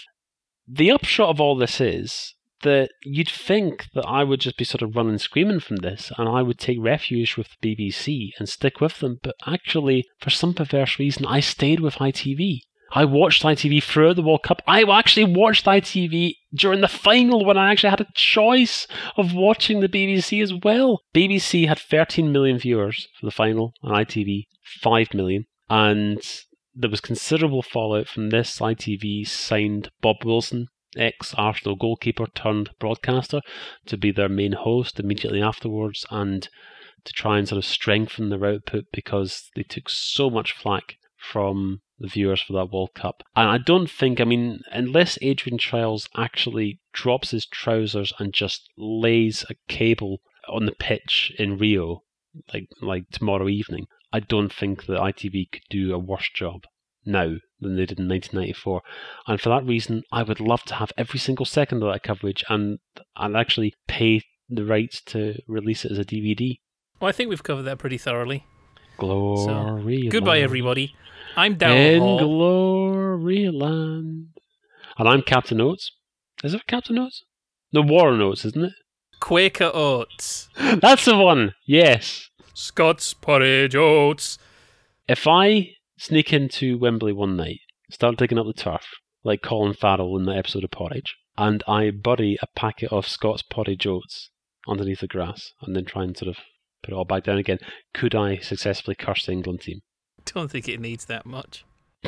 [0.68, 4.82] The upshot of all this is that you'd think that I would just be sort
[4.82, 8.80] of running screaming from this and I would take refuge with the BBC and stick
[8.80, 9.18] with them.
[9.22, 12.60] But actually, for some perverse reason, I stayed with ITV.
[12.92, 14.62] I watched ITV throughout the World Cup.
[14.66, 18.86] I actually watched ITV during the final when I actually had a choice
[19.16, 21.02] of watching the BBC as well.
[21.14, 24.46] BBC had 13 million viewers for the final, and ITV
[24.82, 25.46] 5 million.
[25.68, 26.20] And
[26.74, 28.58] there was considerable fallout from this.
[28.58, 33.40] ITV signed Bob Wilson ex Arsenal goalkeeper turned broadcaster
[33.86, 36.48] to be their main host immediately afterwards and
[37.04, 41.80] to try and sort of strengthen their output because they took so much flack from
[42.00, 43.22] the viewers for that World Cup.
[43.36, 48.68] And I don't think, I mean, unless Adrian Chiles actually drops his trousers and just
[48.76, 52.02] lays a cable on the pitch in Rio,
[52.52, 56.64] like like tomorrow evening, I don't think that ITV could do a worse job
[57.04, 58.82] now than they did in 1994.
[59.26, 62.44] And for that reason, I would love to have every single second of that coverage
[62.48, 62.78] and
[63.16, 66.58] and actually pay the rights to release it as a DVD.
[67.00, 68.44] Well, I think we've covered that pretty thoroughly.
[68.98, 70.02] Glory.
[70.02, 70.94] So, goodbye, everybody.
[71.36, 71.76] I'm down.
[71.76, 72.20] In Hall.
[72.20, 74.26] Gloryland.
[74.98, 75.92] And I'm Captain Oates.
[76.42, 77.24] Is it Captain Oates?
[77.72, 78.72] No, Warren Oates, isn't it?
[79.20, 80.48] Quaker Oats.
[80.56, 81.54] That's the one.
[81.66, 82.28] Yes.
[82.54, 84.38] Scott's Porridge Oats.
[85.08, 88.86] If I sneak into Wembley one night, start digging up the turf,
[89.24, 93.42] like Colin Farrell in the episode of Porridge, and I bury a packet of Scott's
[93.42, 94.30] Porridge oats
[94.68, 96.36] underneath the grass, and then try and sort of
[96.82, 97.58] put it all back down again.
[97.94, 99.80] Could I successfully curse the England team?
[100.24, 101.64] Don't think it needs that much.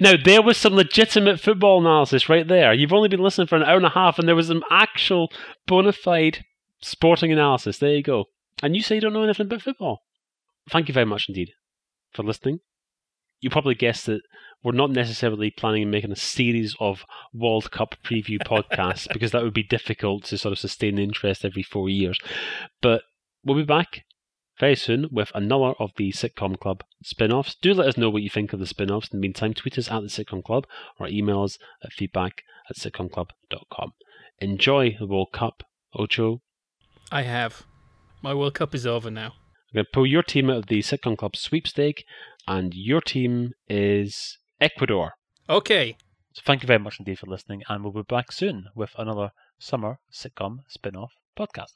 [0.00, 2.72] now there was some legitimate football analysis right there.
[2.72, 5.30] You've only been listening for an hour and a half, and there was some actual
[5.66, 6.44] bona fide
[6.80, 7.78] sporting analysis.
[7.78, 8.26] There you go.
[8.62, 10.00] And you say you don't know anything about football.
[10.70, 11.50] Thank you very much indeed
[12.12, 12.60] for listening.
[13.40, 14.20] You probably guessed that
[14.64, 19.42] we're not necessarily planning on making a series of World Cup preview podcasts because that
[19.42, 22.18] would be difficult to sort of sustain interest every four years.
[22.82, 23.02] But
[23.44, 24.04] we'll be back
[24.58, 27.54] very soon with another of the Sitcom Club spin offs.
[27.54, 29.08] Do let us know what you think of the spin offs.
[29.12, 30.66] In the meantime, tweet us at the Sitcom Club
[30.98, 33.92] or email us at feedback at sitcomclub.com.
[34.40, 35.62] Enjoy the World Cup,
[35.94, 36.42] Ocho.
[37.10, 37.64] I have.
[38.22, 39.32] My World Cup is over now.
[39.70, 42.04] I'm going to pull your team out of the Sitcom Club sweepstake,
[42.46, 45.12] and your team is Ecuador.
[45.48, 45.96] Okay.
[46.32, 49.32] So thank you very much indeed for listening, and we'll be back soon with another
[49.58, 51.72] summer sitcom spin off podcast.